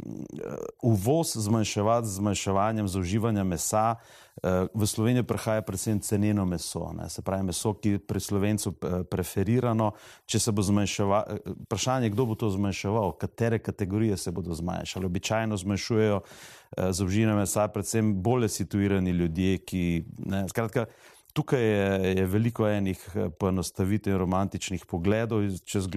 uvoz 0.81 1.35
zmanjševati 1.35 2.07
z 2.07 2.11
zmanjševanjem 2.11 2.87
zauživanja 2.87 3.43
mesa. 3.43 3.95
Uh, 4.43 4.67
v 4.73 4.87
Slovenijo 4.87 5.23
prihaja 5.23 5.61
predvsem 5.61 5.99
ceneno 5.99 6.45
meso, 6.45 6.91
ne, 6.93 7.09
se 7.09 7.21
pravi 7.21 7.43
meso, 7.43 7.73
ki 7.73 7.89
je 7.89 7.99
pri 7.99 8.19
slovencu 8.19 8.73
preferirano. 9.09 9.91
Če 10.25 10.39
se 10.39 10.51
bo 10.51 10.61
zmanjševalo, 10.61 11.37
vprašanje, 11.65 12.09
kdo 12.09 12.25
bo 12.25 12.35
to 12.35 12.49
zmanjševal, 12.49 13.13
katere 13.21 13.59
kategorije 13.59 14.17
se 14.17 14.31
bodo 14.31 14.53
zmanjšale. 14.53 15.05
Običajno 15.05 15.57
zmanjšujejo 15.57 16.21
uh, 16.21 16.89
zauživanje 16.89 17.39
mesa 17.39 17.67
predvsem 17.67 18.15
bolje 18.23 18.49
situirani 18.49 19.11
ljudje, 19.11 19.57
ki. 19.57 19.83
Ne, 20.25 20.47
skratka, 20.49 20.85
Tukaj 21.33 21.61
je, 21.61 22.17
je 22.17 22.25
veliko 22.25 22.67
enih 22.69 23.09
eh, 23.15 23.29
poenostavitev 23.29 24.13
in 24.13 24.19
romantičnih 24.21 24.85
pogledov 24.85 25.41
čez 25.65 25.87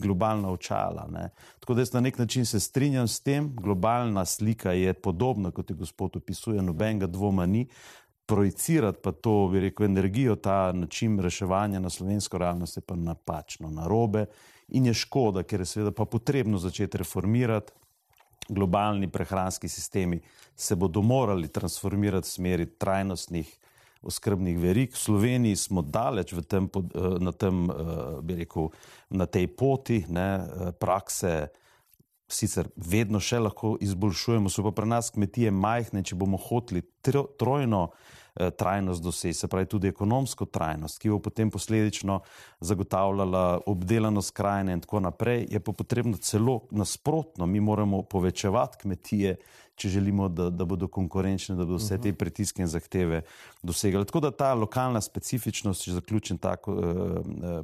globalna 0.00 0.50
očala. 0.50 1.04
Ne. 1.12 1.28
Tako 1.60 1.74
da 1.74 1.84
jaz 1.84 1.92
na 1.92 2.00
nek 2.00 2.18
način 2.18 2.46
se 2.46 2.60
strinjam 2.60 3.08
s 3.08 3.20
tem, 3.20 3.52
globalna 3.56 4.24
slika 4.24 4.72
je 4.72 4.94
podobna, 4.94 5.50
kot 5.50 5.70
je 5.70 5.76
gospod 5.76 6.16
opisuje, 6.16 6.62
nobenega 6.62 7.06
dvoma 7.06 7.46
ni. 7.46 7.66
Projicirati 8.26 8.98
pa 9.02 9.12
to, 9.12 9.48
bi 9.52 9.60
rekel, 9.60 9.86
energijo, 9.86 10.36
ta 10.36 10.72
način 10.72 11.20
reševanja 11.20 11.80
na 11.80 11.90
slovensko 11.90 12.38
realnost 12.38 12.76
je 12.76 12.80
pa 12.80 12.96
napačno, 12.96 13.70
narobe 13.70 14.26
in 14.68 14.86
je 14.86 14.94
škoda, 14.94 15.42
ker 15.42 15.60
je 15.60 15.66
seveda 15.66 15.92
pa 15.92 16.04
potrebno 16.04 16.58
začeti 16.58 16.98
reformirati. 16.98 17.72
Globalni 18.48 19.08
prehranski 19.08 19.68
sistemi 19.68 20.20
se 20.56 20.76
bodo 20.76 21.02
morali 21.02 21.48
transformirati 21.48 22.24
v 22.24 22.30
smeri 22.30 22.66
trajnostnih 22.66 23.58
oskrbnih 24.02 24.58
verig. 24.58 24.92
V 24.92 24.98
Sloveniji 24.98 25.56
smo 25.56 25.82
daleč 25.82 26.34
tem, 26.48 26.70
eh, 26.74 27.00
na, 27.20 27.32
tem, 27.32 27.70
eh, 27.70 28.36
rekel, 28.36 28.70
na 29.10 29.26
tej 29.26 29.46
poti, 29.46 30.04
ne, 30.08 30.30
eh, 30.36 30.72
prakse. 30.72 31.48
Sicer 32.28 32.68
vedno 32.76 33.20
še 33.20 33.38
lahko 33.40 33.78
izboljšujemo, 33.80 34.50
so 34.52 34.62
pa 34.62 34.70
pri 34.70 34.86
nas 34.86 35.10
kmetije 35.10 35.50
majhne, 35.50 36.02
če 36.04 36.14
bomo 36.14 36.36
hoteli 36.36 36.82
trojno 37.38 37.88
trajnost 38.58 39.02
doseči, 39.02 39.34
se 39.34 39.48
pravi 39.48 39.66
tudi 39.66 39.88
ekonomsko 39.88 40.46
trajnost, 40.46 40.98
ki 41.02 41.10
bo 41.10 41.18
potem 41.18 41.50
posledično 41.50 42.20
zagotavljala 42.60 43.60
obdelanost 43.66 44.34
krajine 44.36 44.72
in 44.72 44.80
tako 44.80 45.00
naprej, 45.00 45.46
je 45.50 45.60
pa 45.60 45.72
potrebno 45.72 46.16
celo 46.16 46.60
nasprotno, 46.70 47.46
mi 47.46 47.60
moramo 47.60 48.02
povečevati 48.02 48.78
kmetije, 48.82 49.36
če 49.78 49.88
želimo, 49.88 50.28
da, 50.28 50.48
da 50.50 50.64
bodo 50.66 50.88
konkurenčne, 50.90 51.54
da 51.56 51.64
bodo 51.64 51.78
vse 51.78 51.98
te 51.98 52.10
mhm. 52.10 52.18
pritiske 52.18 52.62
in 52.62 52.68
zahteve 52.70 53.22
dosegali. 53.62 54.06
Tako 54.06 54.20
da 54.20 54.30
ta 54.30 54.52
lokalna 54.54 55.00
specifičnost, 55.00 55.84
če 55.84 55.98
zaključim 56.00 56.38
tak 56.42 56.68
uh, 56.68 56.78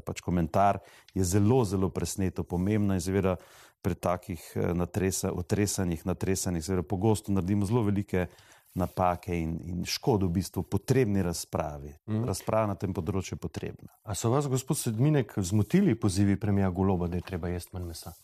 pač 0.07 0.23
komentar, 0.23 0.79
je 1.15 1.25
zelo, 1.27 1.65
zelo 1.65 1.91
presneto 1.91 2.45
pomembna 2.45 2.99
in 2.99 3.03
zavira 3.03 3.37
pri 3.85 3.95
takih 4.01 4.41
natresa, 4.75 5.33
otresanjih, 5.37 6.07
natresanjih, 6.09 6.65
seveda 6.65 6.87
pogosto 6.89 7.33
naredimo 7.33 7.67
zelo 7.69 7.83
velike 7.85 8.27
napake 8.75 9.37
in, 9.39 9.59
in 9.65 9.85
škodo 9.87 10.27
v 10.27 10.41
bistvu 10.41 10.63
potrebni 10.63 11.23
razpravi. 11.23 11.93
Mm. 12.11 12.25
Razprava 12.27 12.73
na 12.73 12.75
tem 12.79 12.95
področju 12.95 13.37
je 13.37 13.41
potrebna. 13.41 13.91
A 14.03 14.17
so 14.19 14.33
vas, 14.33 14.49
gospod 14.51 14.79
Sedminek, 14.81 15.37
zmotili 15.39 15.95
pozivi 15.95 16.37
premija 16.41 16.71
Goloba, 16.75 17.09
da 17.09 17.21
je 17.21 17.27
treba 17.27 17.53
jesti 17.53 17.77
manj 17.77 17.87
mesa? 17.93 18.15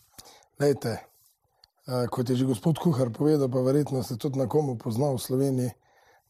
Lejte, 0.61 0.97
kot 2.11 2.31
je 2.31 2.37
že 2.37 2.49
gospod 2.49 2.83
Kuhar 2.83 3.13
povedal, 3.15 3.49
pa 3.49 3.63
verjetno 3.63 4.03
se 4.03 4.19
tudi 4.19 4.39
na 4.39 4.49
komu 4.49 4.77
pozna 4.79 5.13
v 5.15 5.23
Sloveniji, 5.23 5.71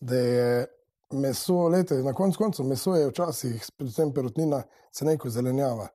da 0.00 0.16
je 0.16 0.66
meso, 1.12 1.68
lejte, 1.68 2.02
na 2.04 2.12
koncu 2.12 2.38
koncev 2.38 2.66
meso 2.66 2.94
je 2.96 3.08
včasih, 3.08 3.64
predvsem 3.76 4.12
perutnina, 4.14 4.62
cenejko 4.92 5.30
zelenjava. 5.30 5.88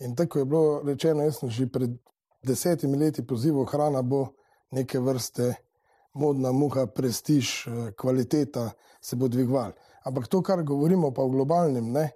In 0.00 0.16
tako 0.16 0.38
je 0.38 0.44
bilo 0.44 0.82
rečeno, 0.86 1.22
jaz 1.22 1.42
sem 1.42 1.50
že 1.50 1.66
pred 1.66 1.90
desetimi 2.42 2.98
leti 2.98 3.26
pozival, 3.26 3.66
hrana 3.66 4.02
bo 4.02 4.32
neke 4.70 4.98
vrste 4.98 5.54
modna 6.14 6.52
muha, 6.52 6.86
prestiž, 6.86 7.66
eh, 7.66 7.92
kvaliteta 7.92 8.70
se 9.00 9.16
bo 9.16 9.28
dvigovala. 9.28 9.72
Ampak 10.04 10.28
to, 10.28 10.42
kar 10.42 10.62
govorimo 10.62 11.10
pa 11.10 11.22
v 11.22 11.30
globalnem, 11.30 11.92
ne, 11.92 12.10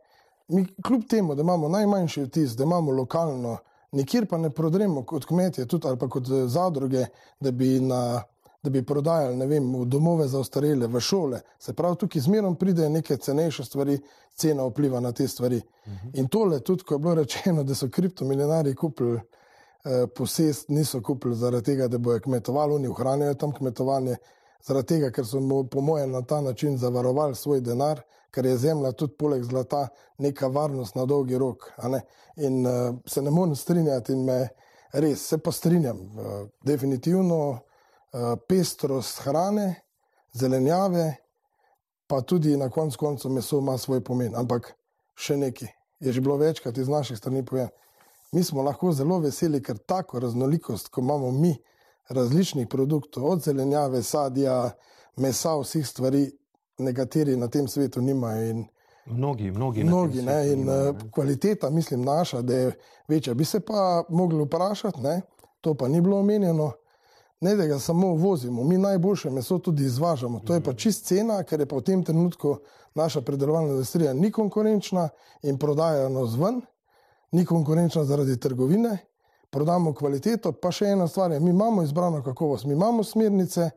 mi 0.48 0.66
kljub 0.82 1.08
temu, 1.08 1.34
da 1.34 1.42
imamo 1.42 1.68
najmanjši 1.68 2.22
vtis, 2.22 2.56
da 2.56 2.64
imamo 2.64 2.92
lokalno, 2.92 3.58
nikjer 3.92 4.26
pa 4.26 4.38
ne 4.38 4.50
prodremo 4.50 5.04
kot 5.04 5.24
kmetje 5.24 5.66
tudi, 5.66 5.88
ali 5.88 5.98
pa 5.98 6.08
kot 6.08 6.28
eh, 6.28 6.48
zadruge, 6.48 7.06
da 7.40 7.50
bi, 7.50 7.80
na, 7.80 8.22
da 8.62 8.70
bi 8.70 8.82
prodajali 8.82 9.46
vem, 9.46 9.72
v 9.74 9.84
domove 9.84 10.28
za 10.28 10.38
ostarele, 10.38 10.86
v 10.86 11.00
šole. 11.00 11.40
Se 11.58 11.72
pravi, 11.72 11.96
tukaj 11.96 12.22
zmerom 12.22 12.56
pride 12.56 12.88
neke 12.90 13.16
cenejše 13.16 13.64
stvari, 13.64 13.98
cena 14.34 14.66
vpliva 14.66 15.00
na 15.00 15.12
te 15.12 15.28
stvari. 15.28 15.56
Uh 15.56 15.92
mhm. 15.92 16.08
-huh. 16.08 16.18
In 16.18 16.28
tole, 16.28 16.60
tudi 16.60 16.84
ko 16.84 16.94
je 16.94 16.98
bilo 16.98 17.14
rečeno, 17.14 17.62
da 17.64 17.74
so 17.74 17.88
kriptomilionari 17.88 18.74
kupili 18.74 19.20
posest 20.14 20.68
niso 20.68 21.02
kupili 21.02 21.34
zaradi 21.36 21.64
tega, 21.64 21.88
da 21.88 21.98
bojo 21.98 22.20
kmetovali, 22.20 22.74
oni 22.74 22.88
ohranjajo 22.88 23.34
tam 23.34 23.52
kmetovanje, 23.52 24.16
zaradi 24.66 24.86
tega, 24.86 25.10
ker 25.10 25.26
so 25.26 25.40
po 25.70 25.80
mojem 25.80 26.10
na 26.10 26.22
ta 26.22 26.40
način 26.40 26.78
zavarovali 26.78 27.34
svoj 27.34 27.60
denar, 27.60 28.00
ker 28.30 28.46
je 28.46 28.56
zemlja 28.56 28.92
tudi 28.92 29.14
poleg 29.18 29.44
zlata 29.44 29.88
neka 30.18 30.48
varnost 30.48 30.94
na 30.94 31.06
dolgi 31.06 31.38
rok. 31.38 31.70
In 32.36 32.66
uh, 32.66 32.94
se 33.06 33.22
ne 33.22 33.30
morem 33.30 33.54
strinjati 33.56 34.12
in 34.12 34.24
me 34.24 34.48
res, 34.92 35.22
se 35.28 35.38
pa 35.38 35.52
strinjam. 35.52 36.00
Uh, 36.00 36.48
definitivno 36.64 37.38
uh, 37.50 37.58
pestrost 38.48 39.22
hrane, 39.24 39.74
zelenjave, 40.32 41.14
pa 42.06 42.20
tudi 42.20 42.56
na 42.56 42.68
koncu 42.70 42.98
koncev 42.98 43.30
meso 43.30 43.58
ima 43.58 43.78
svoj 43.78 44.04
pomen. 44.04 44.34
Ampak 44.36 44.74
še 45.14 45.36
nekaj 45.36 45.68
je 46.00 46.12
že 46.12 46.20
bilo 46.20 46.36
večkrat 46.36 46.78
iz 46.78 46.88
naših 46.88 47.18
strani 47.18 47.44
povedano 47.44 47.85
mi 48.32 48.44
smo 48.44 48.62
lahko 48.62 48.92
zelo 48.92 49.18
veseli, 49.18 49.62
ker 49.62 49.78
tako 49.78 50.20
raznolikost, 50.20 50.88
ko 50.88 51.00
imamo 51.00 51.30
mi 51.30 51.56
različnih 52.08 52.68
produktov, 52.68 53.30
od 53.30 53.42
zelenjave, 53.42 54.02
sadja, 54.02 54.70
mesa, 55.16 55.56
vseh 55.60 55.86
stvari, 55.86 56.30
nekateri 56.78 57.36
na 57.36 57.48
tem 57.48 57.68
svetu 57.68 58.00
nimajo. 58.00 58.50
In, 58.50 58.64
mnogi, 59.06 59.50
mnogi. 59.50 59.84
mnogi 59.84 60.22
ne, 60.22 60.52
in 60.52 60.58
nimajo, 60.58 60.92
ne. 60.92 61.10
kvaliteta, 61.10 61.70
mislim, 61.70 62.04
naša, 62.04 62.42
da 62.42 62.56
je 62.56 62.72
večja. 63.08 63.34
Bi 63.34 63.44
se 63.44 63.60
pa 63.60 64.04
mogli 64.08 64.44
vprašati, 64.44 65.00
ne, 65.00 65.20
to 65.60 65.74
pa 65.74 65.88
ni 65.88 66.00
bilo 66.00 66.18
omenjeno. 66.18 66.72
Ne, 67.40 67.56
da 67.56 67.66
ga 67.66 67.78
samo 67.78 68.14
vozimo, 68.14 68.64
mi 68.64 68.78
najboljše 68.78 69.30
meso 69.30 69.58
tudi 69.58 69.84
izvažamo. 69.84 70.40
To 70.40 70.54
je 70.54 70.60
pa 70.60 70.72
čist 70.72 71.04
cena, 71.06 71.42
ker 71.42 71.60
je 71.60 71.66
pa 71.66 71.76
v 71.76 71.82
tem 71.82 72.04
trenutku 72.04 72.56
naša 72.94 73.20
predelovalna 73.20 73.70
industrija 73.70 74.14
ni 74.14 74.30
konkurenčna 74.32 75.08
in 75.42 75.58
prodajajo 75.58 76.08
nas 76.08 76.36
ven 76.40 76.62
ni 77.36 77.44
konkurenčna 77.44 78.04
zaradi 78.04 78.40
trgovine, 78.40 78.98
prodamo 79.50 79.92
kvaliteto, 79.94 80.54
pa 80.56 80.72
še 80.72 80.94
ena 80.94 81.08
stvar 81.08 81.32
je, 81.32 81.40
mi 81.40 81.52
imamo 81.52 81.82
izbrano 81.84 82.22
kakovost, 82.24 82.64
mi 82.64 82.72
imamo 82.72 83.04
smernice, 83.04 83.70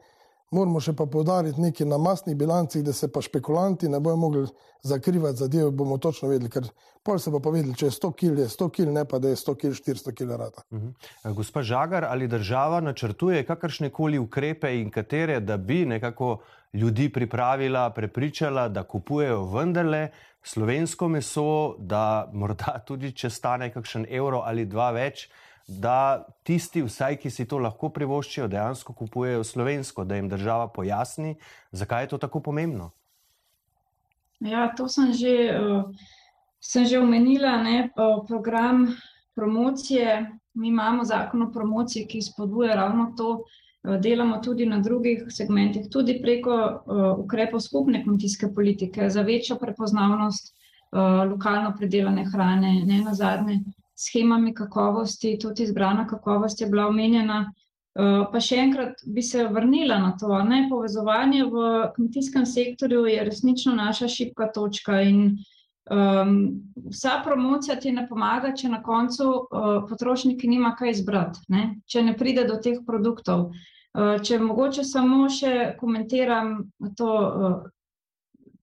moramo 0.55 0.79
še 0.81 0.95
pa 0.97 1.05
podariti 1.11 1.61
nekaj 1.61 1.87
na 1.87 1.99
masnih 2.01 2.37
bilancih, 2.39 2.83
da 2.85 2.93
se 2.95 3.11
pa 3.11 3.21
špekulanti 3.21 3.89
ne 3.91 3.99
bojo 3.99 4.17
mogli 4.17 4.45
zakrivati 4.83 5.43
zadeve, 5.43 5.71
bomo 5.75 5.97
točno 6.01 6.31
vedeli, 6.31 6.49
ker 6.49 6.69
pol 7.05 7.19
se 7.19 7.33
bo 7.33 7.41
pa 7.43 7.51
vedeli, 7.53 7.75
če 7.77 7.89
je 7.89 7.97
100 7.97 8.11
kil, 8.21 8.39
je 8.39 8.47
100 8.55 8.69
kil, 8.77 8.93
ne 8.95 9.03
pa 9.05 9.19
da 9.19 9.33
je 9.33 9.41
100 9.41 9.55
kil, 9.61 9.75
400 9.75 10.15
kil 10.15 10.31
rata. 10.31 10.63
Uh 10.71 10.77
mhm. 10.77 10.93
-huh. 11.23 11.35
Gospa 11.35 11.63
Žagar, 11.63 12.07
ali 12.09 12.27
država 12.27 12.79
načrtuje 12.79 13.45
kakršne 13.45 13.89
koli 13.89 14.19
ukrepe 14.19 14.73
in 14.79 14.91
katere, 14.91 15.39
da 15.39 15.57
bi 15.57 15.85
nekako 15.85 16.37
ljudi 16.73 17.09
pripravila, 17.09 17.89
prepričala, 17.89 18.67
da 18.69 18.83
kupujejo 18.83 19.45
vendarle 19.45 20.09
slovensko 20.43 21.07
meso, 21.07 21.75
da 21.79 22.29
morda 22.33 22.79
tudi 22.87 23.11
če 23.11 23.29
stane 23.29 23.71
kakšen 23.73 24.05
evro 24.09 24.43
ali 24.45 24.65
dva 24.65 24.91
več, 24.95 25.27
da 25.69 26.25
tisti, 26.43 26.81
vsaj 26.81 27.19
ki 27.21 27.29
si 27.29 27.45
to 27.45 27.59
lahko 27.61 27.91
privoščijo, 27.93 28.47
dejansko 28.49 28.93
kupujejo 28.97 29.43
slovensko, 29.45 30.03
da 30.03 30.17
jim 30.17 30.29
država 30.29 30.67
pojasni, 30.73 31.35
zakaj 31.71 32.03
je 32.03 32.15
to 32.15 32.17
tako 32.17 32.41
pomembno. 32.41 32.89
Ja, 34.39 34.69
to 34.75 34.87
sem 34.89 35.11
že, 35.13 35.35
uh, 35.59 35.91
sem 36.63 36.87
že 36.89 36.99
omenila, 36.99 37.59
ne, 37.61 37.91
uh, 37.91 38.23
program 38.27 38.87
promocije. 39.35 40.31
Mi 40.53 40.67
imamo 40.67 41.03
zakon 41.05 41.43
o 41.43 41.51
promociji, 41.51 42.07
ki 42.07 42.21
spodbuja 42.21 42.75
ravno 42.75 43.13
to. 43.17 43.43
Uh, 43.87 43.97
delamo 44.01 44.41
tudi 44.43 44.65
na 44.65 44.79
drugih 44.79 45.25
segmentih, 45.29 45.87
tudi 45.91 46.19
preko 46.21 46.55
uh, 46.55 47.19
ukrepov 47.19 47.61
skupne 47.63 48.03
kmetijske 48.03 48.51
politike 48.55 49.09
za 49.09 49.21
večjo 49.21 49.55
prepoznavnost 49.55 50.51
uh, 50.51 51.29
lokalno 51.31 51.73
predelane 51.77 52.25
hrane, 52.25 52.73
ne 52.85 53.01
na 53.03 53.13
zadnje, 53.13 53.61
schemami 53.95 54.53
kakovosti, 54.53 55.37
tudi 55.39 55.63
izbrana 55.63 56.07
kakovost 56.07 56.61
je 56.61 56.67
bila 56.67 56.87
omenjena. 56.87 57.45
Uh, 57.99 58.27
pa 58.31 58.39
še 58.39 58.59
enkrat 58.63 59.01
bi 59.05 59.21
se 59.25 59.43
vrnila 59.47 59.97
na 59.99 60.11
to. 60.17 60.31
Ne? 60.43 60.67
Povezovanje 60.69 61.45
v 61.51 61.63
kmetijskem 61.95 62.45
sektorju 62.45 63.05
je 63.09 63.23
resnično 63.27 63.73
naša 63.75 64.07
šipka 64.07 64.51
točka 64.55 65.01
in 65.01 65.39
um, 65.89 66.61
vsa 66.89 67.21
promocija 67.23 67.75
ti 67.79 67.91
ne 67.91 68.07
pomaga, 68.07 68.53
če 68.55 68.69
na 68.69 68.81
koncu 68.83 69.29
uh, 69.29 69.67
potrošnik 69.89 70.43
nima 70.43 70.75
kaj 70.79 70.91
izbrati, 70.91 71.41
ne? 71.49 71.63
če 71.85 72.03
ne 72.03 72.15
pride 72.17 72.45
do 72.47 72.59
teh 72.61 72.79
produktov. 72.85 73.49
Uh, 73.97 74.19
če 74.21 74.39
mogoče 74.39 74.85
samo 74.85 75.25
še 75.33 75.73
komentiram 75.79 76.53
to, 76.97 77.09
uh, 77.09 77.57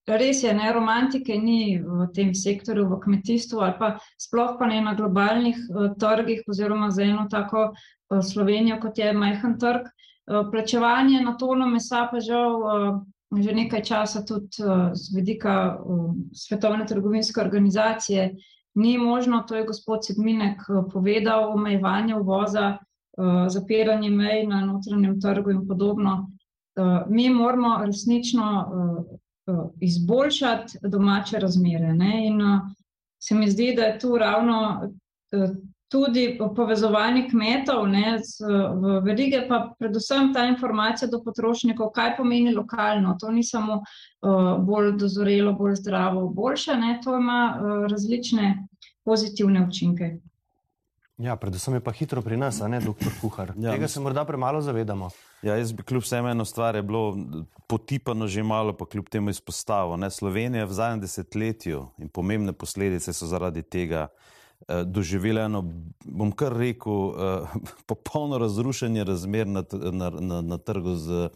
res 0.07 0.43
je, 0.43 0.53
ne, 0.55 0.71
romantike 0.73 1.35
ni 1.41 1.77
v 1.83 2.07
tem 2.15 2.31
sektorju, 2.35 2.87
v 2.87 3.01
kmetijstvu 3.03 3.59
ali 3.59 3.75
pa 3.79 3.91
sploh 4.21 4.55
pa 4.59 4.71
ne 4.71 4.79
na 4.85 4.95
globalnih 4.95 5.59
uh, 5.67 5.91
trgih 5.99 6.47
oziroma 6.47 6.89
za 6.95 7.03
eno 7.03 7.27
tako 7.31 7.69
uh, 7.73 8.23
Slovenijo, 8.23 8.79
kot 8.81 8.97
je 8.97 9.11
majhen 9.13 9.59
trg. 9.59 9.91
Uh, 10.27 10.47
plačevanje 10.51 11.21
na 11.23 11.37
tono 11.39 11.67
mesa 11.67 12.07
pa 12.11 12.23
žal 12.23 12.57
uh, 12.63 12.97
že 13.31 13.53
nekaj 13.53 13.83
časa 13.83 14.23
tudi 14.25 14.63
uh, 14.63 14.93
z 14.93 15.15
vedika 15.15 15.75
uh, 15.75 16.15
Svetovne 16.33 16.85
trgovinske 16.85 17.41
organizacije 17.41 18.35
ni 18.75 18.97
možno, 18.97 19.43
to 19.47 19.55
je 19.55 19.65
gospod 19.65 20.05
Sedminek 20.05 20.61
uh, 20.69 20.85
povedal, 20.93 21.51
omejevanje 21.53 22.15
uvoza, 22.15 22.77
uh, 22.77 23.47
zapiranje 23.47 24.09
mej 24.09 24.47
na 24.47 24.65
notranjem 24.65 25.21
trgu 25.21 25.51
in 25.51 25.67
podobno. 25.67 26.31
Mi 27.09 27.29
moramo 27.29 27.85
resnično 27.85 28.67
Eh, 29.47 29.69
izboljšati 29.81 30.77
domače 30.81 31.39
razmere. 31.39 31.93
Ne? 31.93 32.27
In 32.27 32.39
se 33.19 33.35
mi 33.35 33.49
zdi, 33.49 33.73
da 33.77 33.83
je 33.83 33.99
tu 33.99 34.17
ravno 34.17 34.81
tudi 35.87 36.37
povezovanje 36.55 37.29
kmetov 37.29 37.87
ne, 37.87 38.19
z, 38.19 38.43
v 38.75 38.99
verige, 39.05 39.45
pa 39.47 39.73
predvsem 39.79 40.33
ta 40.33 40.45
informacija 40.45 41.07
do 41.07 41.21
potrošnikov, 41.23 41.91
kaj 41.95 42.17
pomeni 42.17 42.53
lokalno. 42.55 43.15
To 43.19 43.31
ni 43.31 43.43
samo 43.43 43.81
uh, 43.81 44.57
bolj 44.59 44.97
dozorelo, 44.99 45.53
bolj 45.55 45.79
zdravo, 45.81 46.27
boljše, 46.29 46.75
ne? 46.75 46.99
to 47.03 47.17
ima 47.17 47.41
uh, 47.55 47.85
različne 47.91 48.67
pozitivne 49.03 49.67
učinke. 49.67 50.17
Ja, 51.17 51.35
predvsem 51.35 51.73
je 51.73 51.81
pa 51.81 51.91
hitro 51.91 52.21
pri 52.21 52.37
nas, 52.37 52.59
ne, 52.61 52.77
doktor 52.79 53.09
Kuhar. 53.21 53.53
Ja, 53.57 53.71
Tega 53.73 53.87
se 53.87 53.99
morda 53.99 54.25
premalo 54.25 54.61
zavedamo. 54.61 55.09
Ja, 55.41 55.55
jaz 55.57 55.71
bi 55.73 55.83
kljub 55.83 56.03
vsem 56.03 56.25
eno 56.29 56.45
stvar 56.45 56.75
je 56.75 56.83
bilo 56.83 57.15
potipano 57.67 58.27
že 58.27 58.43
malo, 58.43 58.73
pa 58.77 58.85
kljub 58.85 59.09
temu 59.09 59.29
izpostavo. 59.29 59.97
Ne. 59.97 60.11
Slovenija 60.11 60.65
v 60.65 60.73
zadnjem 60.73 61.01
desetletju 61.01 61.87
in 61.97 62.09
pomembne 62.09 62.53
posledice 62.53 63.13
so 63.13 63.25
zaradi 63.25 63.63
tega 63.63 64.07
eh, 64.11 64.36
doživele 64.85 65.41
eno, 65.41 65.63
bom 66.05 66.31
kar 66.31 66.55
rekel, 66.57 66.93
eh, 66.93 67.59
popolno 67.89 68.37
razrušenje 68.37 69.03
razmer 69.03 69.47
na, 69.47 69.63
na, 69.91 70.09
na, 70.09 70.41
na 70.41 70.57
trgu 70.57 70.95
z 70.95 71.29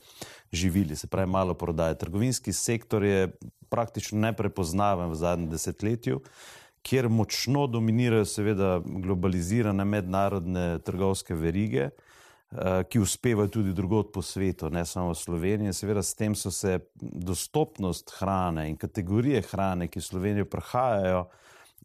živili, 0.52 0.96
se 0.96 1.08
pravi 1.08 1.32
malo 1.32 1.54
prodaje. 1.54 1.98
Trgovinski 1.98 2.54
sektor 2.54 3.04
je 3.04 3.32
praktično 3.70 4.20
neprepoznaven 4.20 5.10
v 5.10 5.16
zadnjem 5.16 5.50
desetletju 5.50 6.22
kjer 6.82 7.10
močno 7.10 7.68
dominirajo 7.68 8.26
seveda 8.26 8.80
globalizirane 8.86 9.86
mednarodne 9.86 10.80
trgovske 10.80 11.36
verige, 11.36 11.90
eh, 11.90 12.84
ki 12.90 13.00
uspevajo 13.00 13.48
tudi 13.48 13.74
drugot 13.74 14.14
po 14.14 14.22
svetu, 14.22 14.70
ne 14.70 14.86
samo 14.86 15.12
v 15.12 15.16
Sloveniji. 15.16 15.74
Seveda 15.74 16.04
s 16.04 16.14
tem 16.14 16.36
so 16.36 16.52
se 16.52 16.80
dostopnost 17.02 18.12
hrane 18.20 18.70
in 18.70 18.78
kategorije 18.78 19.42
hrane, 19.42 19.88
ki 19.88 20.00
v 20.00 20.04
Slovenijo 20.04 20.46
prihajajo, 20.46 21.26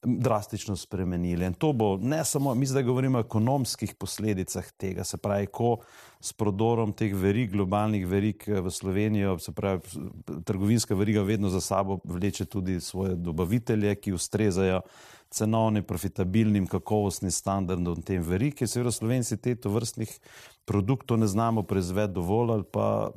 drastično 0.02 0.76
spremenili. 0.76 1.46
In 1.46 1.54
to 1.54 1.72
bo 1.72 1.96
ne 1.96 2.24
samo, 2.24 2.54
mi 2.54 2.66
zdaj 2.66 2.82
govorimo 2.82 3.18
o 3.18 3.20
ekonomskih 3.20 3.94
posledicah 3.94 4.70
tega, 4.76 5.04
se 5.04 5.16
pravi, 5.16 5.46
ko 5.46 5.76
s 6.20 6.32
prodorom 6.32 6.92
teh 6.92 7.14
verig, 7.14 7.50
globalnih 7.52 8.06
verig 8.06 8.44
eh, 8.46 8.60
v 8.60 8.70
Slovenijo, 8.70 9.38
se 9.38 9.52
pravi, 9.52 9.80
trgovinska 10.44 10.94
veriga 10.94 11.22
vedno 11.22 11.48
za 11.48 11.60
sabo 11.60 11.98
vleče 12.04 12.44
tudi 12.44 12.80
svoje 12.80 13.14
dobavitelje, 13.14 13.94
ki 13.94 14.12
ustrezajo 14.12 14.80
cenovnim, 15.30 15.84
profitabilnim, 15.84 16.66
kakovostnim 16.66 17.30
standardom 17.30 18.02
tem 18.02 18.22
verig, 18.22 18.54
ki 18.54 18.66
seveda 18.66 18.92
Slovenci 18.94 19.36
te 19.36 19.56
to 19.58 19.70
vrstnih 19.74 20.12
produktov 20.64 21.18
ne 21.18 21.26
znamo 21.26 21.62
proizvedeti 21.62 22.14
dovolj 22.14 22.52
ali 22.52 22.64
pa 22.72 23.10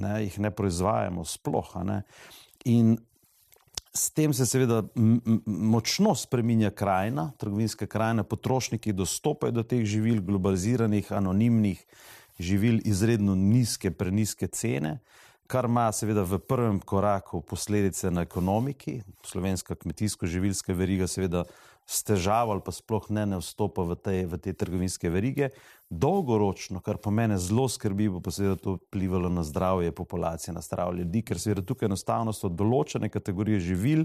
ne, 0.00 0.22
jih 0.24 0.38
ne 0.40 0.50
proizvajamo 0.50 1.24
sploh. 1.24 1.76
In 2.64 2.96
S 3.92 4.10
tem 4.14 4.32
se 4.32 4.46
seveda 4.46 4.84
močno 5.46 6.14
spreminja 6.14 6.70
krajina, 6.70 7.32
trgovinska 7.38 7.86
krajina, 7.86 8.22
potrošniki 8.22 8.92
dostopajo 8.92 9.52
do 9.52 9.64
teh 9.66 9.82
živil, 9.84 10.20
globaliziranih, 10.22 11.12
anonimnih 11.12 11.82
živil, 12.38 12.78
izredno 12.84 13.34
nizke, 13.34 13.90
preniske 13.90 14.46
cene, 14.46 14.98
kar 15.50 15.66
ima 15.66 15.88
seveda 15.92 16.22
v 16.22 16.38
prvem 16.38 16.78
koraku 16.78 17.40
posledice 17.42 18.10
na 18.10 18.22
ekonomiki. 18.22 19.00
Slovenska 19.26 19.74
kmetijsko-živilska 19.74 20.74
veriga 20.74 21.10
seveda 21.10 21.44
s 21.90 22.04
težavo 22.06 22.54
ali 22.54 22.62
pa 22.62 22.72
sploh 22.72 23.08
ne, 23.10 23.26
ne 23.26 23.38
vstopa 23.40 23.82
v 23.88 23.96
te, 23.98 24.16
v 24.30 24.38
te 24.38 24.54
trgovinske 24.54 25.10
verige. 25.10 25.50
Dolgoročno, 25.90 26.78
kar 26.86 27.00
po 27.02 27.10
mene 27.10 27.38
zelo 27.42 27.66
skrbi, 27.68 28.06
bo 28.14 28.20
pa 28.22 28.30
seveda 28.30 28.54
to 28.62 28.76
vplivalo 28.78 29.28
na 29.28 29.42
zdravje 29.42 29.90
populacije, 29.92 30.54
na 30.54 30.62
zdravje 30.62 31.02
ljudi, 31.02 31.24
ker 31.26 31.40
seveda 31.42 31.64
tukaj 31.66 31.90
enostavno 31.90 32.34
so 32.36 32.48
določene 32.48 33.10
kategorije 33.10 33.64
živil, 33.72 34.04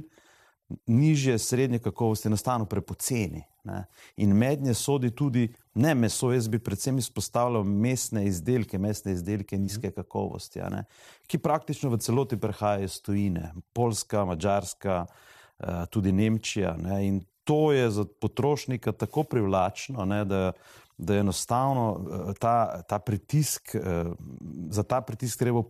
nižje, 0.90 1.38
srednje 1.38 1.78
kakovosti, 1.86 2.26
enostavno 2.32 2.66
prepoceni. 2.66 3.44
Ne. 3.70 3.84
In 4.18 4.34
mednje 4.38 4.74
sodi 4.74 5.12
tudi 5.14 5.46
ne 5.78 5.94
meso, 5.96 6.32
jaz 6.34 6.48
bi 6.50 6.58
predvsem 6.62 6.98
izpostavljal 6.98 7.64
mesne 7.64 8.26
izdelke, 8.26 8.82
mesne 8.82 9.14
izdelke 9.14 9.58
nizke 9.62 9.92
kakovosti, 9.94 10.62
ne, 10.74 10.84
ki 11.30 11.38
praktično 11.42 11.90
v 11.94 12.02
celoti 12.02 12.38
prehajajo 12.42 12.90
iz 12.90 12.98
tujine, 13.02 13.54
Poljska, 13.74 14.26
Mačarska, 14.26 15.06
eh, 15.06 15.86
tudi 15.94 16.14
Nemčija. 16.14 16.76
Ne, 16.82 17.00
in 17.08 17.24
to 17.46 17.72
je 17.72 17.90
za 17.90 18.06
potrošnika 18.22 18.92
tako 18.92 19.24
privlačno, 19.24 20.06
ne, 20.06 20.26
da, 20.26 20.52
da 20.98 21.16
enostavno 21.16 22.00
eh, 22.00 22.34
ta, 22.40 22.82
ta 22.82 23.00
pritisk, 23.00 23.76
eh, 23.76 24.06
za 24.70 24.84
ta 24.84 25.02
pritisk 25.02 25.40
treba 25.40 25.64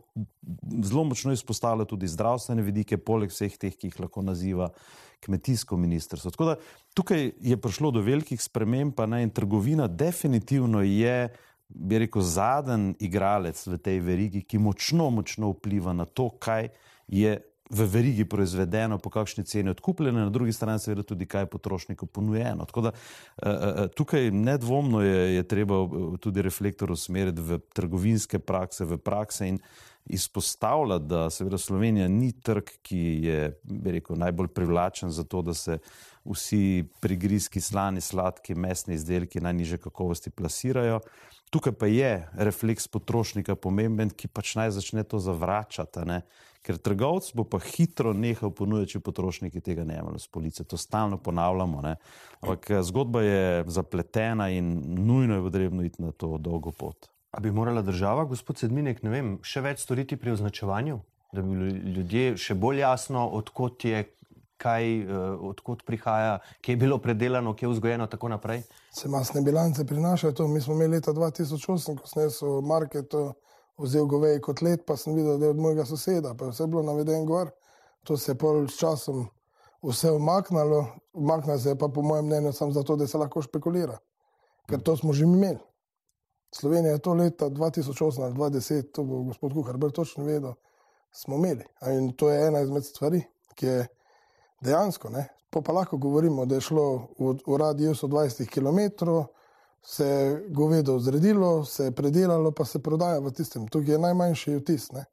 zelo 0.83 1.03
močno 1.03 1.33
izpostavljati 1.33 1.89
tudi 1.89 2.07
zdravstvene 2.07 2.61
vidike, 2.61 2.97
poleg 2.97 3.29
vseh 3.29 3.57
teh, 3.57 3.75
ki 3.75 3.91
jih 3.91 3.99
lahko 3.99 4.23
naziva 4.23 4.69
kmetijsko 5.25 5.77
ministrstvo. 5.77 6.31
Tako 6.31 6.45
da 6.45 6.55
tukaj 6.93 7.31
je 7.41 7.57
prišlo 7.57 7.91
do 7.91 8.01
velikih 8.01 8.41
sprememb, 8.41 8.95
pa 8.95 9.05
ne 9.05 9.23
in 9.23 9.29
trgovina 9.29 9.87
definitivno 9.87 10.81
je. 10.81 11.27
Bi 11.67 11.97
rekel, 11.97 12.21
zadnji 12.21 12.93
igralec 13.01 13.57
v 13.67 13.77
tej 13.81 13.97
verigi, 13.99 14.43
ki 14.45 14.59
močno, 14.61 15.09
močno 15.09 15.49
vpliva 15.49 15.95
na 15.97 16.05
to, 16.05 16.29
kaj 16.29 16.69
je 17.07 17.39
v 17.69 17.85
verigi 17.89 18.25
proizvedeno, 18.25 18.97
po 18.97 19.09
kakšni 19.09 19.43
ceni 19.43 19.69
odkupljeno, 19.69 20.19
na 20.19 20.29
drugi 20.29 20.53
strani 20.53 20.79
seveda 20.79 21.03
tudi, 21.03 21.25
kaj 21.25 21.41
je 21.41 21.49
potrošniku 21.49 22.05
ponujeno. 22.05 22.65
Tako 22.65 22.81
da 22.81 22.91
eh, 22.91 23.49
eh, 23.49 23.87
tukaj 23.95 24.31
nedvomno 24.31 25.01
je, 25.01 25.35
je 25.35 25.47
treba 25.47 25.81
eh, 25.83 26.17
tudi 26.21 26.41
reflektor 26.41 26.91
usmeriti 26.91 27.41
v 27.41 27.59
trgovinske 27.73 28.39
prakse, 28.39 28.85
v 28.85 28.97
prakse 28.97 29.49
in 29.49 29.59
izpostavljati, 30.05 31.05
da 31.05 31.29
seveda 31.29 31.57
Slovenija 31.57 32.07
ni 32.07 32.31
trg, 32.31 32.69
ki 32.85 32.99
je, 33.25 33.59
rekel, 33.85 34.17
najbolj 34.17 34.47
privlačen 34.47 35.09
za 35.09 35.23
to, 35.23 35.41
da 35.41 35.53
se 35.53 35.79
vsi 36.25 36.85
prigrizki, 37.01 37.61
slani, 37.61 38.01
sladki, 38.01 38.55
mesni 38.55 38.93
izdelki 38.93 39.41
najniže 39.41 39.77
kakovosti 39.77 40.29
plasirajo. 40.29 40.99
Tukaj 41.49 41.73
pa 41.73 41.85
je 41.89 42.27
refleks 42.33 42.87
potrošnika 42.87 43.55
pomemben, 43.55 44.09
ki 44.09 44.27
pač 44.27 44.55
naj 44.55 44.75
začne 44.77 45.03
to 45.03 45.19
zavračati. 45.19 46.05
Ne? 46.05 46.21
Ker 46.65 46.79
trgovec 46.81 47.29
bo 47.37 47.45
pa 47.45 47.59
hitro 47.61 48.13
nehal 48.17 48.49
ponuditi, 48.55 48.95
če 48.95 49.03
potrošniki 49.05 49.61
tega 49.61 49.85
ne 49.85 49.99
imajo 50.01 50.19
z 50.19 50.31
police. 50.33 50.65
To 50.65 50.79
stalno 50.81 51.19
ponavljamo. 51.21 51.81
Ne? 51.85 51.95
Ampak 52.41 52.69
eh, 52.71 52.81
zgodba 52.83 53.21
je 53.21 53.65
zapletena 53.67 54.49
in 54.49 54.73
nujno 55.05 55.37
je 55.37 55.45
potrebno 55.45 55.85
iti 55.85 56.01
na 56.01 56.11
to 56.11 56.37
dolgo 56.37 56.73
pot. 56.73 57.09
A 57.35 57.41
bi 57.43 57.51
morala 57.51 57.83
država, 57.83 58.23
gospod 58.25 58.57
Sedminek, 58.57 59.03
ne 59.03 59.11
vem, 59.11 59.31
še 59.43 59.61
več 59.61 59.83
storiti 59.83 60.15
pri 60.17 60.31
označevanju, 60.37 61.01
da 61.35 61.43
bi 61.43 61.71
ljudje 61.97 62.37
še 62.39 62.55
bolj 62.55 62.79
jasno, 62.79 63.25
odkot 63.35 63.83
je 63.85 64.05
kaj, 64.57 64.85
odkot 65.43 65.81
prihaja, 65.83 66.37
kje 66.63 66.77
je 66.77 66.79
bilo 66.79 66.97
predelano, 67.03 67.51
kje 67.53 67.67
je 67.67 67.71
vzgojeno 67.73 68.07
in 68.07 68.11
tako 68.13 68.29
naprej. 68.31 68.63
Se 68.95 69.11
masne 69.11 69.43
bilance 69.43 69.83
prinašajo 69.85 70.31
to. 70.33 70.47
Mi 70.47 70.61
smo 70.63 70.77
imeli 70.79 70.95
leta 70.95 71.11
2008, 71.11 71.99
ko 71.99 72.07
sem 72.07 72.23
jaz 72.23 72.39
v 72.39 72.61
marketu 72.63 73.25
vzel 73.77 74.05
govej 74.05 74.39
kot 74.41 74.61
let, 74.61 74.85
pa 74.87 74.97
sem 74.97 75.15
videl, 75.15 75.37
da 75.39 75.45
je 75.45 75.55
od 75.55 75.59
mojega 75.59 75.85
soseda, 75.85 76.33
pa 76.37 76.45
je 76.45 76.51
vse 76.51 76.67
bilo 76.67 76.83
navedeno 76.83 77.25
gor. 77.25 77.51
To 78.03 78.17
se 78.17 78.31
je 78.31 78.37
pol 78.37 78.67
s 78.67 78.77
časom 78.77 79.25
vse 79.83 80.11
umaknilo, 80.11 80.85
umaknilo 81.13 81.59
se 81.59 81.69
je 81.69 81.77
pa 81.77 81.87
po 81.87 82.01
mojem 82.01 82.25
mnenju 82.25 82.53
samo 82.53 82.71
zato, 82.71 82.95
da 82.95 83.07
se 83.07 83.17
lahko 83.17 83.41
špekulira. 83.41 83.97
Ker 84.69 84.81
to 84.81 84.97
smo 84.97 85.13
že 85.13 85.23
imeli. 85.23 85.59
Slovenija 86.55 86.93
je 86.93 86.99
to 86.99 87.13
leta 87.13 87.49
2008 87.49 88.23
ali 88.23 88.33
2010, 88.33 88.91
to 88.91 89.03
bo 89.03 89.23
gospod 89.23 89.53
Kuhar 89.53 89.77
bolj 89.77 89.91
točno 89.91 90.23
vedel, 90.23 90.53
smo 91.11 91.35
imeli. 91.35 91.65
In 91.97 92.13
to 92.13 92.29
je 92.29 92.47
ena 92.47 92.61
izmed 92.61 92.85
stvari, 92.85 93.21
ki 93.55 93.65
je 93.65 93.87
dejansko, 94.61 95.09
ne, 95.09 95.27
pa, 95.49 95.61
pa 95.61 95.73
lahko 95.73 95.97
govorimo, 95.97 96.45
da 96.45 96.55
je 96.55 96.61
šlo 96.61 97.07
v, 97.19 97.35
v 97.47 97.57
radiusu 97.57 98.07
20 98.07 98.47
km, 98.47 99.03
se 99.85 100.05
je 100.05 100.45
govedo 100.49 100.99
zredilo, 100.99 101.65
se 101.65 101.83
je 101.83 101.91
predelalo, 101.91 102.51
pa 102.51 102.65
se 102.65 102.79
prodaja 102.83 103.19
v 103.19 103.31
tistem. 103.31 103.67
Tukaj 103.67 103.95
je 103.95 103.99
najmanjši 103.99 104.55
vtis. 104.55 104.91
Ne. 104.91 105.05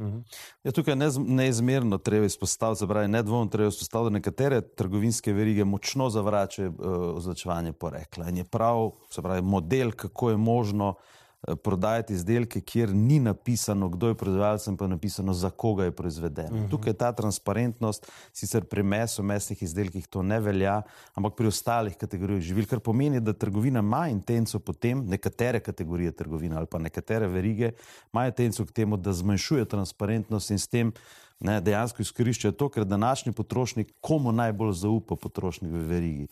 Mhm. 0.00 0.18
Ja, 0.64 0.72
tukaj 0.72 0.94
je 0.94 1.10
neizmerno 1.18 1.98
treba 1.98 2.26
izpostaviti, 2.26 2.86
pravi, 2.86 3.08
nedvomno 3.08 3.50
treba 3.50 3.68
izpostaviti, 3.68 4.10
da 4.12 4.18
nekatere 4.18 4.60
trgovinske 4.60 5.32
verige 5.32 5.64
močno 5.64 6.10
zavračajo 6.10 6.70
uh, 6.70 6.76
označevanje 7.16 7.72
porekla. 7.72 8.28
In 8.28 8.36
je 8.36 8.44
prav, 8.44 8.90
se 9.10 9.22
pravi, 9.22 9.42
model, 9.42 9.92
kako 9.92 10.30
je 10.30 10.36
možno 10.36 10.88
uh, 10.88 11.17
prodajati 11.62 12.12
izdelke, 12.12 12.60
kjer 12.60 12.90
ni 12.94 13.20
napisano, 13.20 13.88
kdo 13.88 14.08
je 14.08 14.14
proizvajalec, 14.14 14.68
pa 14.78 14.84
je 14.84 14.88
napisano, 14.88 15.34
za 15.34 15.50
koga 15.50 15.84
je 15.84 15.90
proizveden. 15.90 16.46
Uh 16.46 16.52
mhm. 16.52 16.64
-huh. 16.64 16.70
Tukaj 16.70 16.90
je 16.90 16.94
ta 16.94 17.12
transparentnost, 17.12 18.06
sicer 18.32 18.64
pri 18.64 18.82
mesu, 18.82 19.22
mesnih 19.22 19.62
izdelkih 19.62 20.06
to 20.06 20.22
ne 20.22 20.40
velja, 20.40 20.82
ampak 21.14 21.34
pri 21.34 21.46
ostalih 21.46 21.96
kategorijah 21.96 22.42
živil, 22.42 22.66
kar 22.66 22.80
pomeni, 22.80 23.20
da 23.20 23.32
trgovina 23.32 23.78
ima 23.78 24.08
intenco 24.08 24.58
potem, 24.58 25.06
nekatere 25.06 25.60
kategorije 25.60 26.12
trgovine 26.12 26.56
ali 26.56 26.66
pa 26.66 26.78
nekatere 26.78 27.26
verige 27.26 27.70
imajo 28.12 28.28
intenco 28.28 28.66
k 28.66 28.72
temu, 28.72 28.96
da 28.96 29.12
zmanjšuje 29.12 29.64
transparentnost 29.64 30.50
in 30.50 30.58
s 30.58 30.68
tem 30.68 30.92
ne, 31.40 31.60
dejansko 31.60 32.02
izkoriščajo 32.02 32.52
to, 32.52 32.68
ker 32.68 32.84
današnji 32.84 33.32
potrošnik 33.32 33.94
komu 34.00 34.32
najbolj 34.32 34.72
zaupa 34.72 35.16
potrošnik 35.16 35.72
v 35.72 35.76
verigi 35.76 36.26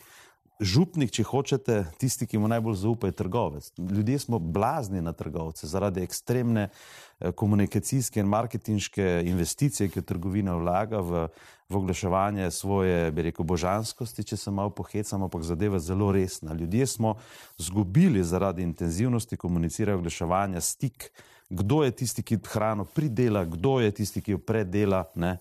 župnik, 0.60 1.10
če 1.12 1.24
hočete, 1.28 1.82
tisti, 2.00 2.26
ki 2.26 2.38
mu 2.40 2.48
najbolj 2.48 2.78
zaupa, 2.80 3.10
je 3.10 3.16
trgovec. 3.18 3.68
Ljudje 3.78 4.18
smo 4.18 4.38
blazni 4.38 5.02
na 5.04 5.12
trgovce 5.12 5.66
zaradi 5.66 6.02
ekstremne 6.02 6.68
eh, 6.68 7.32
komunikacijske 7.32 8.20
in 8.20 8.30
marketinške 8.32 9.22
investicije, 9.26 9.88
ki 9.88 10.00
jo 10.00 10.06
trgovina 10.08 10.56
vlaga 10.56 11.00
v, 11.00 11.26
v 11.68 11.76
oglaševanje 11.76 12.50
svoje, 12.50 13.10
bi 13.12 13.28
rekel, 13.28 13.44
božanskosti, 13.44 14.24
če 14.24 14.36
se 14.36 14.50
malo 14.50 14.70
pohecamo, 14.70 15.28
ampak 15.28 15.44
zadeva 15.44 15.78
zelo 15.78 16.12
resna. 16.12 16.54
Ljudje 16.54 16.86
smo 16.86 17.16
zgubili 17.58 18.24
zaradi 18.24 18.62
intenzivnosti 18.62 19.36
komuniciranja, 19.36 19.98
oglaševanja, 19.98 20.60
stik, 20.60 21.10
kdo 21.50 21.84
je 21.84 21.90
tisti, 21.90 22.22
ki 22.22 22.40
hrano 22.48 22.84
pridela, 22.84 23.44
kdo 23.44 23.80
je 23.80 23.92
tisti, 23.92 24.22
ki 24.22 24.34
jo 24.34 24.38
predela. 24.38 25.04
Ne? 25.14 25.36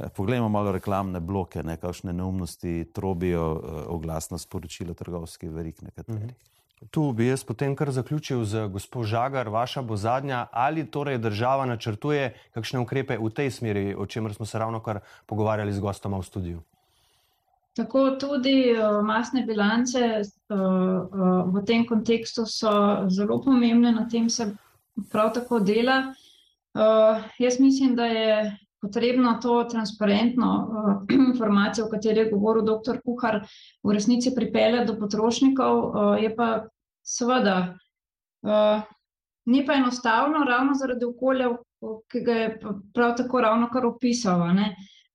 Eh, 0.00 0.08
poglejmo 0.16 0.48
malo 0.48 0.72
reklamne 0.72 1.20
bloke, 1.20 1.62
ne, 1.62 1.76
kakšne 1.76 2.12
neumnosti 2.12 2.84
trobijo 2.94 3.46
eh, 3.56 3.82
oglasna 3.88 4.38
sporočila 4.38 4.94
trgovskih 4.94 5.50
verik 5.50 5.82
nekaterih. 5.82 6.22
Mm 6.22 6.28
-hmm. 6.28 6.88
Tu 6.90 7.12
bi 7.12 7.26
jaz 7.26 7.44
potem 7.44 7.76
kar 7.76 7.90
zaključil 7.90 8.44
z 8.44 8.68
gospod 8.68 9.06
Žagar, 9.06 9.48
vaša 9.48 9.82
bo 9.82 9.96
zadnja, 9.96 10.46
ali 10.52 10.90
torej 10.90 11.18
država 11.18 11.66
načrtuje 11.66 12.34
kakšne 12.54 12.78
ukrepe 12.78 13.18
v 13.18 13.30
tej 13.30 13.50
smeri, 13.50 13.94
o 13.98 14.06
čemer 14.06 14.34
smo 14.34 14.46
se 14.46 14.58
ravno 14.58 14.80
kar 14.80 15.00
pogovarjali 15.26 15.72
z 15.72 15.80
gostoma 15.80 16.18
v 16.18 16.22
studiu. 16.22 16.60
Tako 17.76 18.10
tudi 18.10 18.74
uh, 18.78 19.04
masne 19.04 19.46
bilance 19.46 19.98
v 21.52 21.64
tem 21.66 21.86
kontekstu 21.86 22.46
so 22.46 22.70
zelo 23.08 23.42
pomembne, 23.42 23.92
na 23.92 24.08
tem 24.08 24.30
se 24.30 24.54
prav 25.10 25.32
tako 25.34 25.58
dela. 25.60 26.14
Jaz 27.38 27.60
mislim, 27.60 27.96
da 27.96 28.06
je 28.06 28.58
potrebno 28.80 29.38
to 29.42 29.64
transparentno 29.64 30.50
uh, 30.58 31.14
informacijo, 31.30 31.86
o 31.86 31.90
kateri 31.90 32.20
je 32.20 32.30
govoril 32.30 32.64
dr. 32.64 33.00
Kuhar, 33.04 33.40
v 33.82 33.92
resnici 33.92 34.34
pripeljati 34.34 34.86
do 34.92 34.98
potrošnikov, 34.98 35.78
uh, 35.78 36.22
je 36.22 36.34
pa 36.36 36.68
seveda 37.02 37.56
uh, 38.42 38.82
ni 39.48 39.66
pa 39.66 39.74
enostavno, 39.74 40.44
ravno 40.44 40.74
zaradi 40.74 41.04
okolja, 41.04 41.48
ki 42.12 42.20
ga 42.20 42.32
je 42.32 42.60
prav 42.94 43.16
tako 43.16 43.40
ravno 43.40 43.68
kar 43.72 43.86
opisal. 43.86 44.42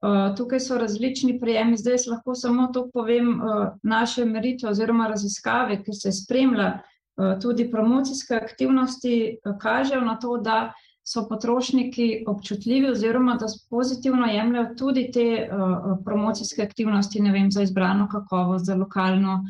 Uh, 0.03 0.35
tukaj 0.37 0.59
so 0.59 0.77
različni 0.77 1.37
prijemi, 1.39 1.77
zdaj 1.77 2.07
lahko 2.11 2.35
samo 2.35 2.67
to 2.73 2.87
povem, 2.93 3.29
uh, 3.39 3.67
naše 3.83 4.25
meritve 4.25 4.69
oziroma 4.69 5.07
raziskave, 5.07 5.83
ki 5.83 5.93
se 5.93 6.11
spremlja, 6.11 6.71
uh, 6.73 7.37
tudi 7.41 7.69
promocijske 7.71 8.35
aktivnosti, 8.35 9.37
kažejo 9.61 10.01
na 10.01 10.17
to, 10.19 10.37
da 10.37 10.73
so 11.03 11.25
potrošniki 11.29 12.23
občutljivi 12.27 12.89
oziroma 12.91 13.35
da 13.35 13.45
pozitivno 13.69 14.27
jemljajo 14.27 14.75
tudi 14.77 15.09
te 15.11 15.49
uh, 15.51 15.97
promocijske 16.05 16.63
aktivnosti, 16.63 17.21
ne 17.21 17.31
vem, 17.31 17.51
za 17.51 17.61
izbrano 17.61 18.07
kakovost, 18.11 18.65
za 18.65 18.75
lokalno, 18.75 19.43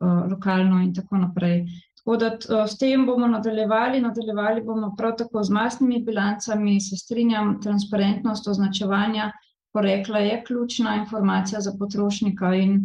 uh, 0.00 0.30
lokalno 0.30 0.82
in 0.82 0.94
tako 0.94 1.16
naprej. 1.16 1.64
Tako 1.98 2.16
da 2.16 2.26
uh, 2.26 2.66
s 2.66 2.78
tem 2.78 3.06
bomo 3.06 3.26
nadaljevali, 3.26 4.00
nadaljevali 4.00 4.62
bomo 4.62 4.94
prav 4.98 5.16
tako 5.18 5.42
z 5.42 5.50
masnimi 5.50 6.02
bilancami, 6.02 6.80
se 6.80 6.96
strinjam, 6.96 7.60
transparentnost 7.62 8.48
označevanja 8.48 9.32
porekla 9.72 10.18
je 10.18 10.44
ključna 10.46 10.96
informacija 10.96 11.60
za 11.60 11.72
potrošnika 11.78 12.54
in 12.54 12.82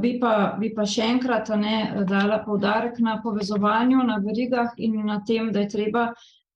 Bi 0.00 0.14
pa, 0.20 0.56
bi 0.60 0.70
pa 0.74 0.86
še 0.88 1.04
enkrat 1.04 1.50
ne, 1.60 2.04
dala 2.08 2.38
poudarek 2.44 2.96
na 3.04 3.18
povezovanju, 3.22 4.00
na 4.08 4.16
verigah 4.24 4.72
in 4.80 5.02
na 5.04 5.20
tem, 5.28 5.50
da 5.52 5.60
je 5.60 5.68
treba 5.68 6.06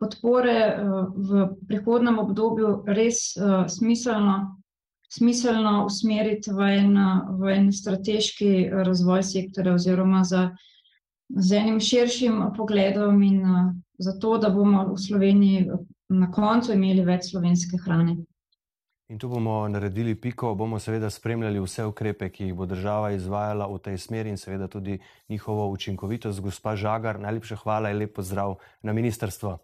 podpore 0.00 0.56
eh, 0.56 0.80
v 1.14 1.48
prihodnem 1.68 2.18
obdobju 2.18 2.88
res 2.88 3.36
eh, 3.36 3.68
smiselno, 3.68 4.56
smiselno 5.12 5.84
usmeriti 5.84 6.50
v 6.56 6.72
en, 6.80 6.96
v 7.36 7.52
en 7.52 7.68
strateški 7.72 8.70
razvoj 8.72 9.22
sektorja 9.22 9.76
oziroma 9.76 10.24
za, 10.24 10.48
z 11.28 11.60
enim 11.60 11.80
širšim 11.80 12.56
pogledom 12.56 13.22
in 13.22 13.44
eh, 13.44 13.70
za 14.00 14.16
to, 14.16 14.38
da 14.40 14.48
bomo 14.48 14.88
v 14.94 14.98
Sloveniji 14.98 15.68
na 16.10 16.32
koncu 16.32 16.72
imeli 16.72 17.04
več 17.04 17.30
slovenske 17.30 17.78
hrane. 17.84 18.16
In 19.10 19.18
tu 19.18 19.28
bomo 19.28 19.66
naredili 19.68 20.14
piko, 20.14 20.54
bomo 20.54 20.78
seveda 20.78 21.10
spremljali 21.10 21.58
vse 21.60 21.84
ukrepe, 21.84 22.28
ki 22.30 22.44
jih 22.44 22.54
bo 22.54 22.66
država 22.66 23.10
izvajala 23.10 23.66
v 23.66 23.78
tej 23.82 23.98
smeri 23.98 24.30
in 24.30 24.38
seveda 24.38 24.68
tudi 24.70 25.00
njihovo 25.28 25.66
učinkovitost. 25.74 26.40
Gospa 26.40 26.76
Žagar, 26.78 27.18
najlepša 27.18 27.58
hvala 27.64 27.90
in 27.90 27.98
lepo 27.98 28.22
zdrav 28.22 28.54
na 28.86 28.94
ministrstvo. 28.94 29.58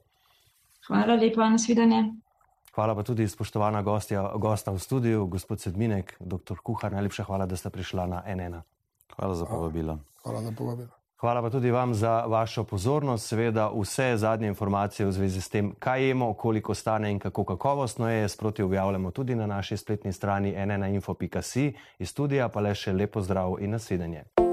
Hvala 0.87 1.15
lepa, 1.15 1.51
nasvidenje. 1.51 2.05
Hvala 2.75 2.95
pa 2.95 3.03
tudi 3.03 3.29
spoštovana 3.29 3.83
gostja, 3.83 4.33
gosta 4.37 4.71
v 4.71 4.79
studiu, 4.79 5.27
gospod 5.27 5.61
Sedminek, 5.61 6.17
dr. 6.21 6.61
Kuhar. 6.63 6.93
Najlepša 6.93 7.25
hvala, 7.25 7.47
da 7.47 7.57
ste 7.57 7.71
prišla 7.71 8.07
na 8.07 8.21
NN. 8.29 8.61
Hvala 9.17 9.35
za 9.35 9.49
povabilo. 9.49 9.99
Hvala 10.23 10.43
za 10.43 10.53
povabilo. 10.53 10.93
Hvala 11.17 11.43
pa 11.43 11.51
tudi 11.51 11.71
vam 11.71 11.95
za 11.95 12.25
vašo 12.29 12.65
pozornost. 12.65 13.29
Seveda 13.29 13.71
vse 13.73 14.17
zadnje 14.17 14.49
informacije 14.49 15.07
v 15.07 15.13
zvezi 15.13 15.41
s 15.41 15.49
tem, 15.49 15.73
kaj 15.79 16.09
jemo, 16.09 16.35
koliko 16.35 16.75
stane 16.75 17.11
in 17.11 17.19
kako 17.19 17.45
kakovostno 17.45 18.11
je, 18.11 18.29
sproti 18.29 18.63
objavljamo 18.63 19.11
tudi 19.11 19.35
na 19.35 19.47
naši 19.47 19.77
spletni 19.77 20.13
strani 20.13 20.53
nnainfo.si. 20.67 21.73
Iz 21.99 22.09
studija 22.09 22.49
pa 22.49 22.61
le 22.61 22.75
še 22.75 22.93
lepo 22.93 23.21
zdrav 23.21 23.57
in 23.61 23.71
nasvidenje. 23.71 24.46